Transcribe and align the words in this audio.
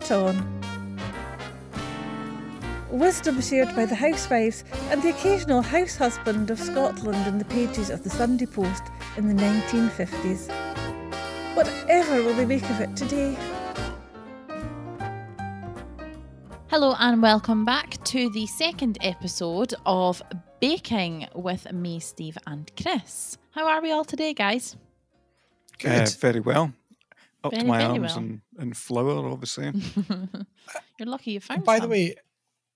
it 0.00 0.12
on. 0.12 0.60
Wisdom 2.90 3.40
shared 3.40 3.74
by 3.76 3.86
the 3.86 3.94
housewives 3.94 4.64
and 4.90 5.02
the 5.02 5.10
occasional 5.10 5.62
house 5.62 5.96
husband 5.96 6.50
of 6.50 6.58
Scotland 6.58 7.26
in 7.26 7.38
the 7.38 7.44
pages 7.44 7.88
of 7.90 8.02
the 8.02 8.10
Sunday 8.10 8.46
Post 8.46 8.82
in 9.16 9.28
the 9.28 9.42
1950s. 9.42 10.48
Whatever 11.54 12.22
will 12.22 12.34
they 12.34 12.46
make 12.46 12.68
of 12.68 12.80
it 12.80 12.96
today? 12.96 13.36
Hello 16.68 16.94
and 16.98 17.22
welcome 17.22 17.64
back 17.64 18.02
to 18.04 18.30
the 18.30 18.46
second 18.46 18.98
episode 19.02 19.74
of 19.86 20.22
Baking 20.60 21.28
with 21.34 21.70
me, 21.72 22.00
Steve, 22.00 22.38
and 22.46 22.70
Chris. 22.80 23.38
How 23.52 23.68
are 23.68 23.82
we 23.82 23.92
all 23.92 24.04
today, 24.04 24.34
guys? 24.34 24.76
Uh, 25.84 26.06
very 26.18 26.40
well. 26.40 26.72
Up 27.42 27.52
Very, 27.52 27.62
to 27.62 27.68
my 27.68 27.84
arms 27.84 28.00
well. 28.00 28.18
in, 28.18 28.42
in 28.58 28.74
flour, 28.74 29.28
obviously. 29.30 29.64
You're 30.98 31.08
lucky 31.08 31.32
you 31.32 31.40
found 31.40 31.64
By 31.64 31.78
the 31.80 31.88
way, 31.88 32.14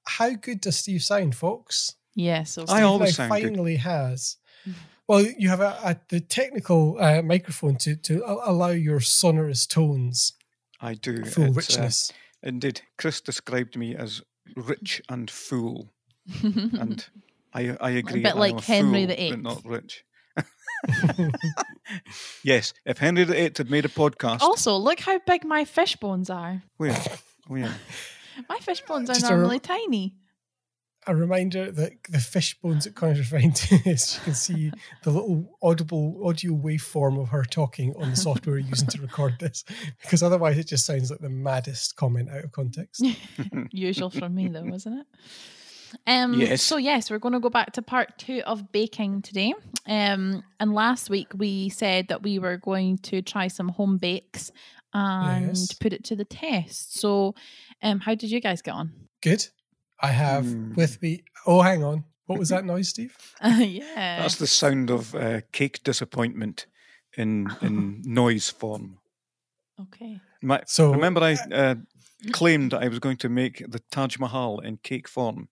how 0.07 0.31
good 0.31 0.61
does 0.61 0.77
Steve 0.79 1.03
sound, 1.03 1.35
folks? 1.35 1.95
yeah, 2.15 2.45
so 2.45 2.65
I 2.69 2.83
always 2.83 3.19
now 3.19 3.29
sound 3.29 3.43
good. 3.43 3.51
finally 3.51 3.77
has. 3.77 4.37
Well, 5.07 5.21
you 5.39 5.51
have 5.51 5.61
a, 5.61 5.77
a, 5.85 5.97
the 6.09 6.21
technical 6.21 6.97
uh, 6.99 7.21
microphone 7.21 7.77
to, 7.77 7.95
to 7.95 8.25
a- 8.25 8.51
allow 8.51 8.69
your 8.71 9.01
sonorous 9.01 9.67
tones 9.67 10.33
I 10.81 10.95
do. 10.95 11.23
full 11.27 11.45
It's, 11.45 11.51
uh, 11.51 11.53
richness. 11.83 12.13
indeed. 12.43 12.81
Chris 12.97 13.21
described 13.21 13.77
me 13.77 13.95
as 13.95 14.23
rich 14.57 15.03
and 15.11 15.31
fool. 15.31 15.93
And 16.43 17.07
I, 17.53 17.77
I 17.83 17.91
agree. 17.91 18.21
A 18.21 18.23
bit 18.23 18.33
I'm 18.33 18.39
like 18.39 18.57
a 18.57 18.63
Henry 18.63 19.01
fool, 19.01 19.07
the 19.09 19.23
Eighth. 19.23 19.33
But 19.35 19.43
not 19.43 19.63
rich. 19.67 20.05
Yes, 22.43 22.73
if 22.85 22.99
Henry 22.99 23.25
the 23.25 23.41
Eighth 23.41 23.59
had 23.59 23.71
made 23.71 23.85
a 23.85 23.89
podcast, 23.89 24.41
also, 24.41 24.77
look 24.77 25.01
how 25.01 25.19
big 25.27 25.45
my 25.45 25.65
fish 25.65 25.97
bones 25.97 26.31
are. 26.31 26.63
where? 26.77 26.97
Oh, 26.97 27.17
where? 27.49 27.75
My 28.49 28.59
fish 28.59 28.81
bones 28.81 29.09
are 29.11 29.15
Just 29.15 29.27
a 29.27 29.31
normally 29.37 29.61
tiny. 29.61 30.17
a 31.07 31.15
reminder 31.15 31.71
that 31.71 31.93
the 32.09 32.19
fish 32.19 32.59
bones 32.61 32.83
that 32.83 32.97
Connor's 32.97 33.21
referring 33.21 33.53
to 33.53 33.77
is 33.89 34.17
you 34.17 34.23
can 34.25 34.35
see 34.35 34.73
the 35.05 35.11
little 35.13 35.57
audible 35.63 36.21
audio 36.27 36.51
waveform 36.53 37.21
of 37.23 37.29
her 37.29 37.45
talking 37.45 37.95
on 37.97 38.11
the 38.11 38.17
software 38.17 38.57
we're 38.57 38.59
using 38.59 38.89
to 38.89 39.01
record 39.01 39.35
this, 39.39 39.63
because 40.03 40.21
otherwise 40.21 40.59
it 40.59 40.67
just 40.67 40.85
sounds 40.85 41.13
like 41.13 41.21
the 41.21 41.29
maddest 41.31 41.95
comment 41.95 42.29
out 42.29 42.43
of 42.43 42.51
context. 42.51 43.05
Usual 43.71 44.11
from 44.11 44.35
me, 44.35 44.49
though, 44.49 44.67
isn't 44.67 44.99
it? 44.99 45.07
Um, 46.07 46.35
Yes. 46.35 46.63
So 46.63 46.77
yes, 46.77 47.11
we're 47.11 47.19
going 47.19 47.35
to 47.35 47.41
go 47.41 47.51
back 47.51 47.73
to 47.73 47.83
part 47.83 48.19
two 48.19 48.41
of 48.47 48.71
baking 48.73 49.23
today. 49.23 49.55
Um, 49.87 50.43
and 50.61 50.73
last 50.75 51.11
week 51.11 51.29
we 51.37 51.69
said 51.69 52.09
that 52.09 52.23
we 52.23 52.39
were 52.39 52.57
going 52.57 52.99
to 52.99 53.23
try 53.23 53.49
some 53.49 53.69
home 53.69 53.99
bakes 53.99 54.51
and 54.93 55.49
Yes. 55.49 55.73
put 55.75 55.93
it 55.93 56.05
to 56.05 56.17
the 56.17 56.25
test. 56.25 56.99
So, 57.01 57.35
um, 57.83 58.01
how 58.01 58.15
did 58.15 58.31
you 58.31 58.41
guys 58.41 58.63
get 58.63 58.75
on? 58.75 58.93
Good. 59.23 59.47
I 60.01 60.09
have 60.09 60.45
Hmm. 60.47 60.75
with 60.75 61.01
me. 61.03 61.23
Oh, 61.47 61.63
hang 61.63 61.83
on. 61.85 62.05
What 62.27 62.39
was 62.39 62.49
that 62.51 62.65
noise, 62.73 62.89
Steve? 62.89 63.17
yeah, 63.45 64.21
That's 64.23 64.37
the 64.37 64.47
sound 64.47 64.91
of 64.91 65.15
uh, 65.15 65.41
cake 65.53 65.83
disappointment 65.85 66.67
in 67.17 67.49
in 67.63 68.03
noise 68.05 68.51
form. 68.51 68.99
okay. 69.81 70.21
My, 70.43 70.63
So- 70.67 70.93
remember, 70.93 71.21
I 71.23 71.33
uh, 71.53 71.75
claimed 72.33 72.73
that 72.73 72.83
I 72.83 72.89
was 72.89 72.99
going 72.99 73.17
to 73.19 73.29
make 73.29 73.65
the 73.69 73.81
Taj 73.91 74.19
Mahal 74.19 74.61
in 74.61 74.79
cake 74.79 75.09
form. 75.09 75.49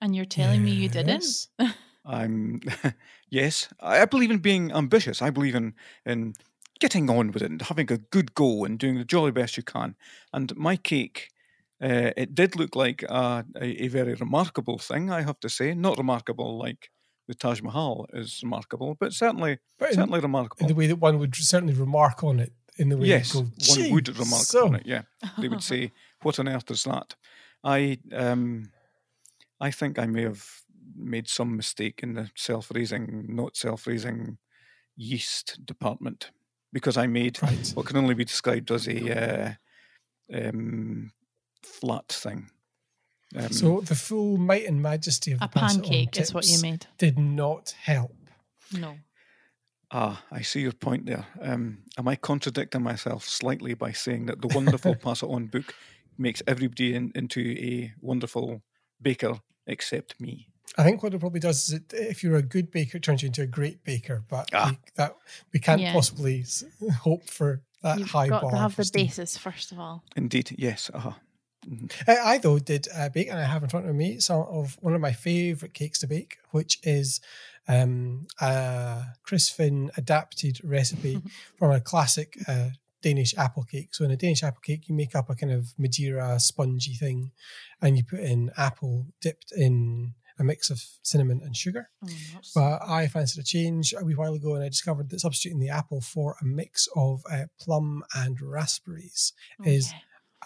And 0.00 0.14
you're 0.14 0.24
telling 0.24 0.64
me 0.64 0.70
you 0.70 0.88
didn't? 0.88 1.48
I'm 2.04 2.60
yes, 3.28 3.68
I 3.80 4.02
I 4.02 4.04
believe 4.06 4.30
in 4.30 4.38
being 4.38 4.72
ambitious. 4.72 5.20
I 5.20 5.30
believe 5.30 5.54
in 5.54 5.74
in 6.06 6.34
getting 6.80 7.10
on 7.10 7.32
with 7.32 7.42
it 7.42 7.50
and 7.50 7.62
having 7.62 7.90
a 7.92 7.98
good 7.98 8.34
go 8.34 8.64
and 8.64 8.78
doing 8.78 8.98
the 8.98 9.04
jolly 9.04 9.32
best 9.32 9.56
you 9.56 9.62
can. 9.62 9.96
And 10.32 10.56
my 10.56 10.76
cake, 10.76 11.28
uh, 11.82 12.12
it 12.16 12.34
did 12.34 12.54
look 12.54 12.76
like 12.76 13.02
a, 13.02 13.44
a, 13.60 13.84
a 13.84 13.88
very 13.88 14.14
remarkable 14.14 14.78
thing. 14.78 15.10
I 15.10 15.22
have 15.22 15.40
to 15.40 15.48
say, 15.48 15.74
not 15.74 15.98
remarkable 15.98 16.56
like 16.56 16.90
the 17.26 17.34
Taj 17.34 17.60
Mahal 17.62 18.06
is 18.12 18.40
remarkable, 18.42 18.96
but 18.98 19.12
certainly 19.12 19.58
But 19.78 19.90
in, 19.90 19.94
certainly 19.96 20.20
in 20.60 20.66
the 20.68 20.74
way 20.74 20.86
that 20.86 20.96
one 20.96 21.18
would 21.18 21.34
certainly 21.34 21.74
remark 21.74 22.24
on 22.24 22.40
it, 22.40 22.52
in 22.76 22.88
the 22.88 22.96
way 22.96 23.08
yes, 23.08 23.32
go, 23.32 23.40
one 23.40 23.90
would 23.90 24.08
remark 24.08 24.44
so 24.44 24.66
on 24.66 24.76
it. 24.76 24.86
Yeah, 24.86 25.02
they 25.38 25.48
would 25.48 25.62
say, 25.72 25.92
"What 26.22 26.38
on 26.38 26.48
earth 26.48 26.70
is 26.70 26.84
that?" 26.84 27.16
I 27.64 27.98
um, 28.12 28.70
I 29.60 29.70
think 29.70 29.98
I 29.98 30.06
may 30.06 30.22
have 30.22 30.44
made 30.96 31.28
some 31.28 31.56
mistake 31.56 32.00
in 32.02 32.14
the 32.14 32.30
self-raising, 32.36 33.26
not 33.28 33.56
self-raising 33.56 34.38
yeast 34.96 35.64
department 35.64 36.30
because 36.72 36.96
I 36.96 37.06
made 37.06 37.42
Right. 37.42 37.72
what 37.74 37.86
can 37.86 37.96
only 37.96 38.14
be 38.14 38.24
described 38.24 38.70
as 38.70 38.88
a 38.88 38.98
uh, 39.50 39.54
um, 40.32 41.12
flat 41.62 42.08
thing. 42.08 42.50
Um, 43.36 43.52
So 43.52 43.80
the 43.80 43.94
full 43.94 44.38
might 44.38 44.66
and 44.66 44.82
majesty 44.82 45.32
of 45.32 45.38
A 45.42 45.44
the 45.44 45.48
pass 45.48 45.74
it 45.74 45.78
on 45.78 45.82
pancake 45.82 46.20
is 46.20 46.34
what 46.34 46.46
you 46.46 46.60
made. 46.60 46.86
Did 46.98 47.18
not 47.18 47.70
help. 47.70 48.16
No. 48.72 48.96
Ah, 49.90 50.22
I 50.30 50.42
see 50.42 50.60
your 50.60 50.72
point 50.72 51.06
there. 51.06 51.26
Um, 51.40 51.84
am 51.96 52.08
I 52.08 52.16
contradicting 52.16 52.82
myself 52.82 53.24
slightly 53.24 53.74
by 53.74 53.92
saying 53.92 54.26
that 54.26 54.42
the 54.42 54.48
wonderful 54.48 54.94
Pass 55.02 55.22
It 55.22 55.30
On 55.30 55.46
book 55.46 55.74
makes 56.18 56.42
everybody 56.46 56.94
in, 56.94 57.10
into 57.14 57.40
a 57.58 57.94
wonderful 58.00 58.62
baker 59.02 59.40
except 59.66 60.20
me? 60.20 60.48
I 60.76 60.84
think 60.84 61.02
what 61.02 61.14
it 61.14 61.18
probably 61.20 61.40
does 61.40 61.68
is 61.68 61.74
it, 61.74 61.92
if 61.92 62.22
you're 62.22 62.36
a 62.36 62.42
good 62.42 62.70
baker, 62.70 62.98
it 62.98 63.02
turns 63.02 63.22
you 63.22 63.26
into 63.28 63.42
a 63.42 63.46
great 63.46 63.82
baker. 63.84 64.22
But 64.28 64.50
Ah. 64.52 64.70
we, 64.70 64.78
that 64.96 65.16
we 65.52 65.60
can't 65.60 65.80
Yeah. 65.80 65.92
possibly 65.92 66.44
hope 67.02 67.28
for 67.28 67.62
that 67.82 67.98
You've 67.98 68.10
high 68.10 68.28
got 68.28 68.42
bar. 68.42 68.50
to 68.52 68.56
have 68.58 68.76
the 68.76 68.84
Steve. 68.84 69.06
basis 69.08 69.36
first 69.36 69.72
of 69.72 69.78
all. 69.78 70.04
Indeed, 70.16 70.54
yes. 70.58 70.90
Uh-huh. 70.92 71.12
Mhm. 71.66 71.90
I, 72.06 72.34
I 72.34 72.38
though 72.38 72.58
did 72.58 72.86
uh, 72.94 73.08
bake, 73.08 73.28
and 73.28 73.38
I 73.38 73.44
have 73.44 73.62
in 73.62 73.68
front 73.68 73.86
of 73.88 73.94
me 73.94 74.20
some 74.20 74.40
of 74.42 74.76
one 74.80 74.94
of 74.94 75.00
my 75.00 75.12
favourite 75.12 75.74
cakes 75.74 75.98
to 76.00 76.06
bake, 76.06 76.38
which 76.50 76.78
is 76.82 77.20
um, 77.66 78.26
a 78.40 79.04
Chris 79.22 79.48
Finn 79.50 79.90
adapted 79.96 80.60
recipe 80.64 81.20
from 81.58 81.72
a 81.72 81.80
classic 81.80 82.38
uh, 82.46 82.70
Danish 83.02 83.34
apple 83.36 83.64
cake. 83.64 83.94
So 83.94 84.04
in 84.04 84.10
a 84.10 84.16
Danish 84.16 84.42
apple 84.42 84.60
cake, 84.60 84.88
you 84.88 84.94
make 84.94 85.14
up 85.14 85.30
a 85.30 85.34
kind 85.34 85.52
of 85.52 85.74
Madeira 85.78 86.38
spongy 86.40 86.94
thing, 86.94 87.32
and 87.80 87.96
you 87.96 88.04
put 88.04 88.20
in 88.20 88.50
apple 88.56 89.06
dipped 89.20 89.52
in 89.52 90.14
a 90.38 90.44
mix 90.44 90.70
of 90.70 90.82
cinnamon 91.02 91.40
and 91.44 91.56
sugar. 91.56 91.90
Oh, 92.04 92.08
But 92.54 92.82
I 92.88 93.08
fancied 93.08 93.40
a 93.40 93.44
change 93.44 93.92
a 93.98 94.04
wee 94.04 94.14
while 94.14 94.34
ago, 94.34 94.54
and 94.54 94.62
I 94.62 94.68
discovered 94.68 95.10
that 95.10 95.20
substituting 95.20 95.60
the 95.60 95.70
apple 95.70 96.00
for 96.00 96.36
a 96.40 96.44
mix 96.44 96.88
of 96.94 97.22
uh, 97.30 97.44
plum 97.60 98.04
and 98.14 98.40
raspberries 98.40 99.32
oh, 99.60 99.68
is 99.68 99.90
yeah. 99.90 99.98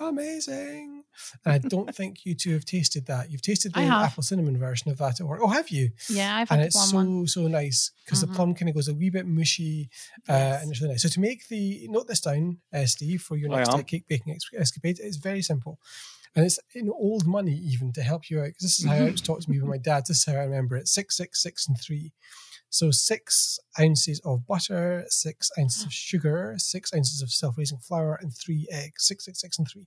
Amazing. 0.09 1.05
And 1.45 1.55
I 1.55 1.59
don't 1.59 1.95
think 1.97 2.25
you 2.25 2.35
two 2.35 2.53
have 2.53 2.65
tasted 2.65 3.07
that. 3.07 3.31
You've 3.31 3.43
tasted 3.43 3.73
the 3.75 3.81
apple 3.83 4.23
cinnamon 4.23 4.59
version 4.59 4.91
of 4.91 4.99
that 4.99 5.21
at 5.21 5.27
work. 5.27 5.41
Oh, 5.43 5.49
have 5.49 5.69
you? 5.71 5.91
Yeah, 6.09 6.37
I've 6.37 6.49
had 6.49 6.59
And 6.59 6.67
it's 6.67 6.77
plum 6.77 6.89
so 6.89 6.97
one. 6.97 7.27
so 7.27 7.47
nice 7.49 7.91
because 8.05 8.19
Mhm. 8.19 8.21
the 8.23 8.27
plum 8.29 8.55
kind 8.55 8.69
of 8.69 8.75
goes 8.75 8.89
a 8.89 8.95
wee 8.95 9.11
bit 9.11 9.27
mushy, 9.27 9.91
uh, 10.29 10.33
Yes. 10.33 10.63
and 10.63 10.71
it's 10.71 10.81
really 10.81 10.93
nice. 10.95 11.03
So 11.03 11.09
to 11.09 11.21
make 11.21 11.49
the 11.49 11.87
note 11.89 12.09
this 12.09 12.21
down, 12.21 12.59
uh, 12.73 12.87
Steve, 12.87 13.23
for 13.23 13.37
your 13.37 13.51
next 13.51 13.71
uh, 13.71 13.79
am. 13.79 13.85
cake 13.85 14.07
baking 14.09 14.37
escapade, 14.59 14.99
it's 15.01 15.17
very 15.17 15.43
simple. 15.43 15.79
And 16.35 16.47
it's 16.47 16.59
in 16.75 16.89
old 16.89 17.27
money 17.27 17.55
even 17.57 17.93
to 17.93 18.03
help 18.03 18.31
you 18.31 18.41
out. 18.41 18.47
Because 18.47 18.63
this 18.63 18.79
is 18.79 18.87
how 18.87 18.95
it 19.05 19.13
was 19.13 19.21
taught 19.21 19.43
to 19.43 19.51
me 19.51 19.59
by 19.59 19.67
my 19.67 19.77
dad. 19.77 20.05
This 20.09 20.19
is 20.21 20.25
how 20.25 20.33
I 20.33 20.45
remember 20.45 20.77
it: 20.79 20.89
six, 20.89 21.17
six, 21.19 21.43
six, 21.43 21.69
and 21.69 21.77
three. 21.79 22.13
So 22.73 22.91
six 22.91 23.61
ounces 23.79 24.19
of 24.25 24.47
butter, 24.47 25.05
six 25.09 25.51
ounces 25.59 25.85
of 25.85 25.93
sugar, 25.93 26.55
six 26.57 26.93
ounces 26.95 27.21
of 27.21 27.31
self-raising 27.31 27.79
flour, 27.79 28.19
and 28.21 28.33
three 28.35 28.67
eggs. 28.71 29.05
Six, 29.05 29.27
six, 29.27 29.43
six, 29.43 29.59
and 29.59 29.69
three. 29.69 29.87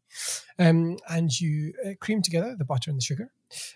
Um, 0.59 0.97
and 1.09 1.31
you 1.41 1.73
uh, 1.83 1.93
cream 1.99 2.21
together 2.21 2.55
the 2.55 2.63
butter 2.63 2.91
and 2.91 2.99
the 2.99 3.03
sugar. 3.03 3.31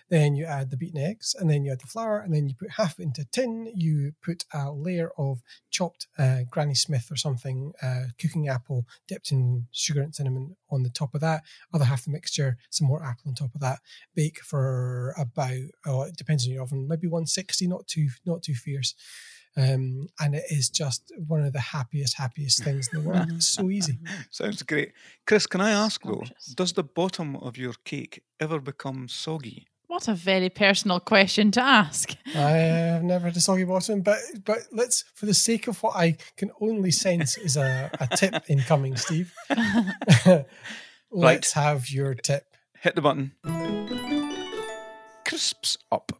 Then 0.08 0.34
you 0.34 0.44
add 0.44 0.70
the 0.70 0.76
beaten 0.76 1.00
eggs, 1.00 1.34
and 1.38 1.50
then 1.50 1.64
you 1.64 1.72
add 1.72 1.80
the 1.80 1.86
flour, 1.86 2.18
and 2.18 2.34
then 2.34 2.48
you 2.48 2.54
put 2.54 2.70
half 2.70 2.98
into 2.98 3.24
tin. 3.32 3.70
You 3.74 4.12
put 4.22 4.44
a 4.52 4.70
layer 4.70 5.10
of 5.18 5.42
chopped 5.70 6.06
uh, 6.18 6.40
Granny 6.50 6.74
Smith 6.74 7.08
or 7.10 7.16
something, 7.16 7.72
uh, 7.82 8.04
cooking 8.20 8.48
apple 8.48 8.86
dipped 9.06 9.32
in 9.32 9.66
sugar 9.72 10.02
and 10.02 10.14
cinnamon 10.14 10.56
on 10.70 10.82
the 10.82 10.90
top 10.90 11.14
of 11.14 11.20
that. 11.20 11.42
Other 11.72 11.84
half 11.84 12.04
the 12.04 12.10
mixture, 12.10 12.56
some 12.70 12.86
more 12.88 13.02
apple 13.02 13.28
on 13.28 13.34
top 13.34 13.54
of 13.54 13.60
that. 13.60 13.80
Bake 14.14 14.40
for 14.40 15.14
about 15.16 15.60
oh, 15.86 16.02
it 16.02 16.16
depends 16.16 16.46
on 16.46 16.52
your 16.52 16.62
oven, 16.62 16.88
maybe 16.88 17.06
160, 17.06 17.66
not 17.66 17.86
too 17.86 18.08
not 18.24 18.42
too 18.42 18.54
fierce. 18.54 18.94
Um, 19.56 20.08
and 20.20 20.34
it 20.34 20.44
is 20.48 20.70
just 20.70 21.12
one 21.26 21.42
of 21.44 21.52
the 21.52 21.60
happiest, 21.60 22.16
happiest 22.16 22.62
things 22.62 22.88
in 22.92 23.02
the 23.02 23.08
world. 23.08 23.28
It's 23.32 23.48
so 23.48 23.68
easy. 23.78 23.98
Sounds 24.30 24.62
great. 24.62 24.92
Chris, 25.26 25.46
can 25.46 25.60
I 25.60 25.70
ask 25.70 26.02
though, 26.02 26.24
does 26.54 26.72
the 26.72 26.84
bottom 26.84 27.36
of 27.36 27.56
your 27.56 27.74
cake 27.84 28.22
ever 28.38 28.60
become 28.60 29.08
soggy? 29.08 29.66
What 29.88 30.06
a 30.06 30.14
very 30.14 30.50
personal 30.50 31.00
question 31.00 31.50
to 31.50 31.60
ask. 31.60 32.14
I 32.36 32.50
have 32.50 33.02
never 33.02 33.26
had 33.26 33.36
a 33.36 33.40
soggy 33.40 33.64
bottom, 33.64 34.02
but 34.02 34.18
but 34.44 34.58
let's, 34.70 35.02
for 35.14 35.26
the 35.26 35.34
sake 35.34 35.66
of 35.66 35.82
what 35.82 35.96
I 35.96 36.16
can 36.36 36.52
only 36.60 36.92
sense 36.92 37.36
is 37.36 37.56
a, 37.56 37.90
a 37.98 38.16
tip 38.16 38.44
incoming, 38.48 38.96
Steve. 38.96 39.34
let's 41.10 41.52
have 41.54 41.90
your 41.90 42.14
tip. 42.14 42.44
Hit 42.78 42.94
the 42.94 43.02
button. 43.02 43.32
Crisps 45.26 45.76
up. 45.90 46.19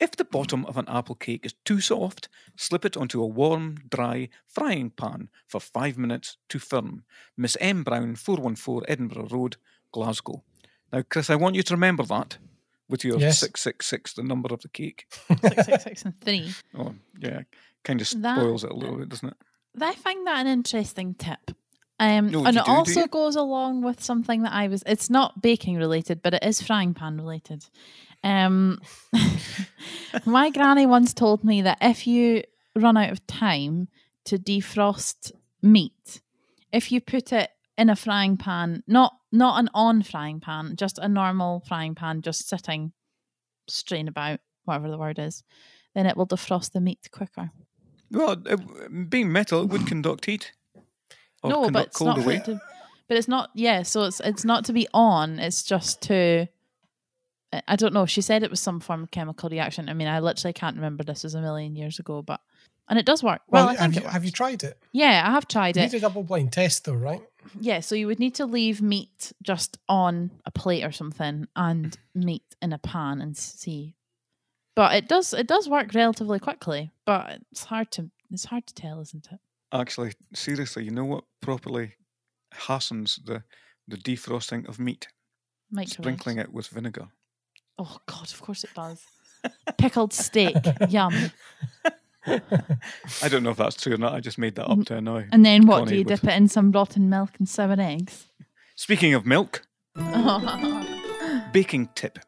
If 0.00 0.16
the 0.16 0.24
bottom 0.24 0.64
of 0.66 0.76
an 0.76 0.86
apple 0.88 1.14
cake 1.14 1.46
is 1.46 1.54
too 1.64 1.80
soft, 1.80 2.28
slip 2.56 2.84
it 2.84 2.96
onto 2.96 3.22
a 3.22 3.26
warm, 3.26 3.76
dry 3.90 4.28
frying 4.46 4.90
pan 4.90 5.28
for 5.46 5.60
five 5.60 5.96
minutes 5.96 6.36
to 6.48 6.58
firm. 6.58 7.04
Miss 7.36 7.56
M. 7.60 7.82
Brown, 7.84 8.16
414 8.16 8.84
Edinburgh 8.88 9.28
Road, 9.30 9.56
Glasgow. 9.92 10.42
Now, 10.92 11.02
Chris, 11.08 11.30
I 11.30 11.36
want 11.36 11.54
you 11.56 11.62
to 11.62 11.74
remember 11.74 12.02
that 12.04 12.38
with 12.88 13.04
your 13.04 13.18
Yes. 13.18 13.40
666, 13.40 14.14
the 14.14 14.22
number 14.22 14.52
of 14.52 14.62
the 14.62 14.68
cake. 14.68 15.06
Six, 15.40 15.66
six, 15.66 15.84
six, 15.84 16.04
and 16.04 16.20
three. 16.20 16.52
Oh, 16.76 16.94
yeah, 17.18 17.42
kind 17.82 18.00
of 18.00 18.10
That- 18.20 18.36
spoils 18.36 18.64
it 18.64 18.70
a 18.70 18.74
little 18.76 18.98
bit, 18.98 19.08
doesn't 19.08 19.28
it? 19.28 19.36
I 19.80 19.94
find 19.94 20.26
that 20.26 20.40
an 20.40 20.46
interesting 20.46 21.14
tip. 21.14 21.50
Um, 21.98 22.30
No, 22.30 22.44
and 22.44 22.56
it 22.56 22.60
do, 22.64 22.66
do 22.66 22.70
also 22.72 23.00
you? 23.02 23.06
goes 23.08 23.36
along 23.36 23.82
with 23.82 24.02
something 24.02 24.42
that 24.42 24.52
I 24.52 24.66
was. 24.68 24.82
It's 24.86 25.08
not 25.08 25.40
baking 25.42 25.76
related, 25.76 26.22
but 26.22 26.34
it 26.34 26.42
is 26.44 26.60
frying 26.60 26.92
pan 26.94 27.16
related. 27.16 27.64
Um, 28.24 28.80
my 30.24 30.50
granny 30.50 30.86
once 30.86 31.12
told 31.12 31.44
me 31.44 31.62
that 31.62 31.78
if 31.80 32.06
you 32.06 32.42
run 32.74 32.96
out 32.96 33.12
of 33.12 33.24
time 33.26 33.88
to 34.24 34.38
defrost 34.38 35.32
meat, 35.62 36.22
if 36.72 36.90
you 36.90 37.00
put 37.00 37.32
it 37.32 37.50
in 37.76 37.90
a 37.90 37.96
frying 37.96 38.36
pan, 38.36 38.82
not 38.86 39.12
not 39.30 39.60
an 39.60 39.68
on 39.74 40.02
frying 40.02 40.40
pan, 40.40 40.74
just 40.76 40.98
a 40.98 41.08
normal 41.08 41.62
frying 41.68 41.94
pan, 41.94 42.22
just 42.22 42.48
sitting 42.48 42.92
strain 43.68 44.08
about, 44.08 44.40
whatever 44.64 44.90
the 44.90 44.98
word 44.98 45.18
is, 45.18 45.42
then 45.94 46.06
it 46.06 46.16
will 46.16 46.26
defrost 46.26 46.72
the 46.72 46.80
meat 46.80 47.08
quicker. 47.12 47.50
Well, 48.10 48.36
it, 48.46 49.10
being 49.10 49.32
metal, 49.32 49.62
it 49.62 49.70
would 49.70 49.86
conduct 49.86 50.26
heat. 50.26 50.52
No, 51.42 51.68
but 51.70 51.88
it's 51.88 52.00
not. 52.00 52.16
To, 52.16 52.60
but 53.08 53.16
it's 53.16 53.28
not. 53.28 53.50
Yeah, 53.54 53.82
so 53.82 54.04
it's 54.04 54.20
it's 54.20 54.44
not 54.44 54.64
to 54.66 54.72
be 54.72 54.88
on. 54.94 55.38
It's 55.38 55.62
just 55.62 56.00
to. 56.02 56.46
I- 57.54 57.62
I 57.68 57.76
don't 57.76 57.94
know. 57.94 58.06
She 58.06 58.20
said 58.20 58.42
it 58.42 58.50
was 58.50 58.60
some 58.60 58.80
form 58.80 59.02
of 59.04 59.10
chemical 59.10 59.48
reaction. 59.48 59.88
I 59.88 59.94
mean, 59.94 60.08
I 60.08 60.20
literally 60.20 60.52
can't 60.52 60.76
remember. 60.76 61.04
This 61.04 61.22
was 61.24 61.34
a 61.34 61.40
million 61.40 61.76
years 61.76 61.98
ago, 61.98 62.22
but 62.22 62.40
and 62.88 62.98
it 62.98 63.06
does 63.06 63.22
work. 63.22 63.40
Well, 63.48 63.66
Well, 63.66 63.76
I 63.76 63.80
have, 63.82 63.94
you, 63.94 64.02
have 64.02 64.24
you 64.26 64.30
tried 64.30 64.62
it? 64.62 64.78
Yeah, 64.92 65.22
I 65.26 65.30
have 65.30 65.48
tried 65.48 65.76
You 65.76 65.82
it. 65.84 65.92
need 65.92 65.98
a 65.98 66.00
double 66.00 66.22
blind 66.22 66.52
test, 66.52 66.84
though, 66.84 66.92
right? 66.92 67.22
Yeah, 67.58 67.80
so 67.80 67.94
you 67.94 68.06
would 68.06 68.18
need 68.18 68.34
to 68.36 68.46
leave 68.46 68.82
meat 68.82 69.32
just 69.42 69.78
on 69.88 70.30
a 70.44 70.50
plate 70.50 70.84
or 70.84 70.92
something, 70.92 71.46
and 71.56 71.96
meat 72.14 72.44
in 72.60 72.72
a 72.72 72.78
pan 72.78 73.20
and 73.22 73.36
see. 73.36 73.96
But 74.76 74.94
it 74.96 75.08
does 75.08 75.32
it 75.32 75.46
does 75.46 75.68
work 75.68 75.94
relatively 75.94 76.38
quickly, 76.40 76.90
but 77.06 77.40
it's 77.52 77.64
hard 77.64 77.90
to 77.92 78.10
it's 78.30 78.46
hard 78.46 78.66
to 78.66 78.74
tell, 78.74 79.00
isn't 79.00 79.28
it? 79.30 79.38
Actually, 79.72 80.12
seriously, 80.34 80.84
you 80.84 80.90
know 80.90 81.04
what 81.04 81.24
properly 81.40 81.94
hastens 82.54 83.18
the, 83.24 83.42
the 83.88 83.96
defrosting 83.96 84.68
of 84.68 84.78
meat? 84.78 85.08
Microwave. 85.70 85.90
Sprinkling 85.92 86.38
it 86.38 86.52
with 86.52 86.68
vinegar. 86.68 87.08
Oh 87.78 87.98
God, 88.06 88.30
of 88.32 88.40
course 88.40 88.64
it 88.64 88.70
does. 88.74 89.02
Pickled 89.78 90.12
steak, 90.12 90.56
yum. 90.88 91.12
I 92.26 93.28
don't 93.28 93.42
know 93.42 93.50
if 93.50 93.56
that's 93.56 93.76
true 93.80 93.94
or 93.94 93.98
not. 93.98 94.14
I 94.14 94.20
just 94.20 94.38
made 94.38 94.54
that 94.54 94.70
up 94.70 94.78
mm. 94.78 94.86
to 94.86 94.96
annoy. 94.96 95.26
And 95.32 95.44
then 95.44 95.66
what? 95.66 95.80
do 95.80 95.84
Connie 95.86 95.98
you 95.98 96.04
with- 96.04 96.20
dip 96.20 96.30
it 96.30 96.36
in 96.36 96.48
some 96.48 96.72
rotten 96.72 97.10
milk 97.10 97.30
and 97.38 97.48
sour 97.48 97.76
eggs? 97.78 98.28
Speaking 98.76 99.14
of 99.14 99.26
milk, 99.26 99.66
baking 101.52 101.90
tip. 101.94 102.18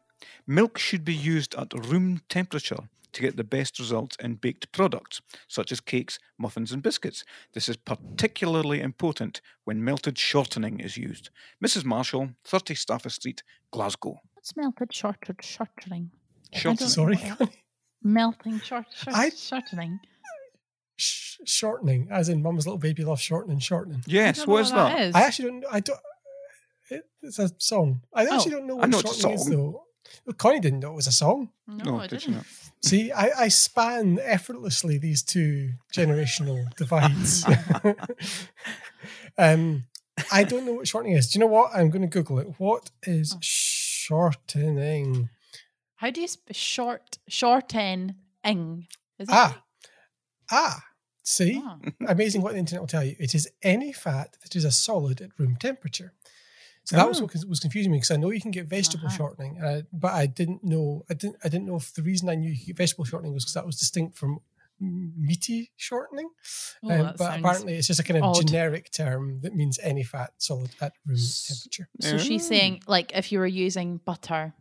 Milk 0.45 0.77
should 0.77 1.03
be 1.03 1.13
used 1.13 1.55
at 1.55 1.73
room 1.73 2.21
temperature 2.29 2.87
to 3.11 3.21
get 3.21 3.35
the 3.35 3.43
best 3.43 3.79
results 3.79 4.15
in 4.21 4.35
baked 4.35 4.71
products, 4.71 5.21
such 5.47 5.71
as 5.71 5.81
cakes, 5.81 6.19
muffins, 6.37 6.71
and 6.71 6.83
biscuits. 6.83 7.25
This 7.53 7.67
is 7.67 7.75
particularly 7.75 8.79
important 8.79 9.41
when 9.65 9.83
melted 9.83 10.17
shortening 10.17 10.79
is 10.79 10.97
used. 10.97 11.29
Mrs. 11.63 11.83
Marshall, 11.83 12.29
30 12.45 12.75
Stafford 12.75 13.11
Street, 13.11 13.43
Glasgow. 13.71 14.19
What's 14.47 14.55
melted 14.55 14.93
shorted 14.93 15.43
shortening? 15.43 16.11
Shortening. 16.53 16.89
Sorry. 16.89 17.17
Connie. 17.37 17.51
Melting 18.01 18.59
short, 18.61 18.85
short 18.95 19.13
I- 19.17 19.29
shortening. 19.31 19.99
Sh- 20.95 21.39
shortening, 21.45 22.07
as 22.09 22.29
in 22.29 22.41
Mum's 22.41 22.65
little 22.65 22.77
baby 22.77 23.03
loves 23.03 23.19
shortening, 23.21 23.59
shortening. 23.59 24.03
Yes, 24.07 24.37
don't 24.37 24.47
know 24.47 24.53
what 24.53 24.61
is 24.61 24.71
that? 24.71 25.01
is. 25.01 25.15
I 25.15 25.21
actually 25.23 25.49
don't. 25.51 25.65
I 25.69 25.79
don't. 25.81 25.99
It, 26.89 27.03
it's 27.21 27.39
a 27.39 27.51
song. 27.57 28.01
I 28.13 28.23
actually 28.25 28.53
Oh. 28.53 28.57
don't 28.59 28.67
know 28.67 28.77
I 28.77 28.81
what 28.81 28.89
know 28.89 28.99
it's 28.99 29.17
a 29.17 29.19
shortening 29.19 29.33
is 29.41 29.45
though. 29.47 29.83
Well, 30.25 30.33
Connie 30.37 30.59
didn't 30.61 30.79
know 30.79 30.91
it 30.93 30.95
was 30.95 31.07
a 31.07 31.11
song. 31.11 31.49
no, 31.67 31.95
Oh, 31.95 31.99
I 31.99 32.07
did 32.07 32.21
you 32.23 32.27
didn't. 32.31 32.35
not? 32.37 32.45
See, 32.85 33.11
I, 33.11 33.31
I 33.37 33.47
span 33.49 34.17
effortlessly 34.23 34.97
these 34.97 35.23
two 35.23 35.71
generational 35.93 36.73
divides. 36.77 37.43
um, 39.37 39.83
I 40.31 40.43
don't 40.45 40.65
know 40.65 40.73
what 40.73 40.87
shortening 40.87 41.17
is. 41.17 41.29
Do 41.29 41.37
you 41.37 41.41
know 41.45 41.51
what? 41.51 41.71
I'm 41.75 41.89
going 41.89 42.01
to 42.03 42.07
Google 42.07 42.39
it. 42.39 42.47
What 42.57 42.91
is 43.03 43.33
Oh. 43.35 43.39
Shortening? 44.07 45.29
How 45.95 46.09
do 46.11 46.21
you 46.21 46.27
sp- 46.29 46.53
short 46.53 47.17
shorten 47.27 48.15
ing? 48.43 48.87
Is? 49.19 49.27
Ah, 49.31 49.63
ah. 50.51 50.83
See, 51.23 51.61
Ah. 51.63 51.77
amazing 52.07 52.41
what 52.41 52.53
the 52.53 52.59
internet 52.59 52.81
will 52.81 52.87
tell 52.87 53.03
you. 53.03 53.15
It 53.19 53.35
is 53.35 53.49
any 53.61 53.91
fat 53.91 54.37
that 54.43 54.55
is 54.55 54.63
a 54.63 54.71
solid 54.71 55.19
at 55.21 55.37
room 55.37 55.57
temperature. 55.59 56.13
So 56.85 56.95
that 56.95 57.07
was 57.09 57.19
Oh. 57.19 57.23
what 57.25 57.33
was 57.49 57.59
confusing 57.59 57.91
me 57.91 57.97
because 57.97 58.11
I 58.11 58.15
know 58.15 58.31
you 58.31 58.39
can 58.39 58.51
get 58.51 58.67
vegetable 58.67 59.07
Uh-huh. 59.07 59.17
shortening, 59.17 59.59
but 59.91 60.13
I 60.13 60.25
didn't 60.25 60.63
know. 60.63 61.03
I 61.09 61.15
didn't. 61.15 61.37
I 61.43 61.49
didn't 61.49 61.65
know 61.67 61.75
if 61.75 61.93
the 61.93 62.01
reason 62.03 62.29
I 62.29 62.35
knew 62.35 62.49
you 62.51 62.57
could 62.57 62.67
get 62.67 62.77
vegetable 62.77 63.03
shortening 63.05 63.33
was 63.33 63.43
because 63.43 63.55
that 63.55 63.65
was 63.65 63.77
distinct 63.77 64.17
from 64.17 64.39
meaty 64.79 65.71
shortening. 65.75 66.29
Oh, 66.83 66.89
Um, 66.91 67.15
but 67.17 67.39
apparently, 67.39 67.75
it's 67.75 67.87
just 67.87 67.99
a 67.99 68.03
kind 68.03 68.17
of 68.17 68.23
odd. 68.23 68.45
generic 68.47 68.91
term 68.91 69.41
that 69.41 69.55
means 69.55 69.79
any 69.81 70.03
fat 70.03 70.31
solid 70.37 70.71
at 70.81 70.93
room 71.05 71.17
S- 71.17 71.47
temperature. 71.47 71.89
So 72.01 72.17
she's 72.17 72.45
Oh. 72.45 72.49
saying, 72.49 72.81
like, 72.87 73.11
if 73.15 73.31
you 73.31 73.39
were 73.39 73.47
using 73.47 73.97
butter, 73.97 74.53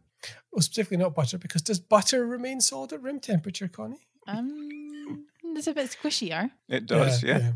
Well, 0.50 0.62
specifically 0.62 0.96
not 0.96 1.14
butter, 1.14 1.38
because 1.38 1.62
does 1.62 1.78
butter 1.80 2.26
remain 2.26 2.60
solid 2.60 2.92
at 2.92 3.02
room 3.02 3.20
temperature, 3.20 3.68
Connie? 3.68 4.06
um, 4.26 5.26
it's 5.54 5.66
a 5.66 5.72
bit 5.74 5.90
squishier. 5.90 6.50
It 6.68 6.86
does, 6.86 7.22
yeah. 7.22 7.38
yeah. 7.38 7.52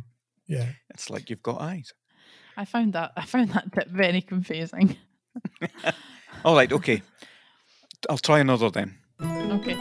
yeah. 0.46 0.72
It's 0.90 1.10
like 1.10 1.30
you've 1.30 1.42
got 1.42 1.60
eyes. 1.60 1.92
I 2.56 2.64
found 2.66 2.92
that 2.92 3.12
I 3.16 3.24
found 3.24 3.50
that 3.50 3.72
tip 3.72 3.88
very 3.88 4.20
confusing. 4.20 4.96
All 6.44 6.54
right, 6.54 6.70
okay. 6.72 7.02
I'll 8.08 8.18
try 8.18 8.38
another 8.40 8.70
then. 8.70 8.98
Okay. 9.20 9.74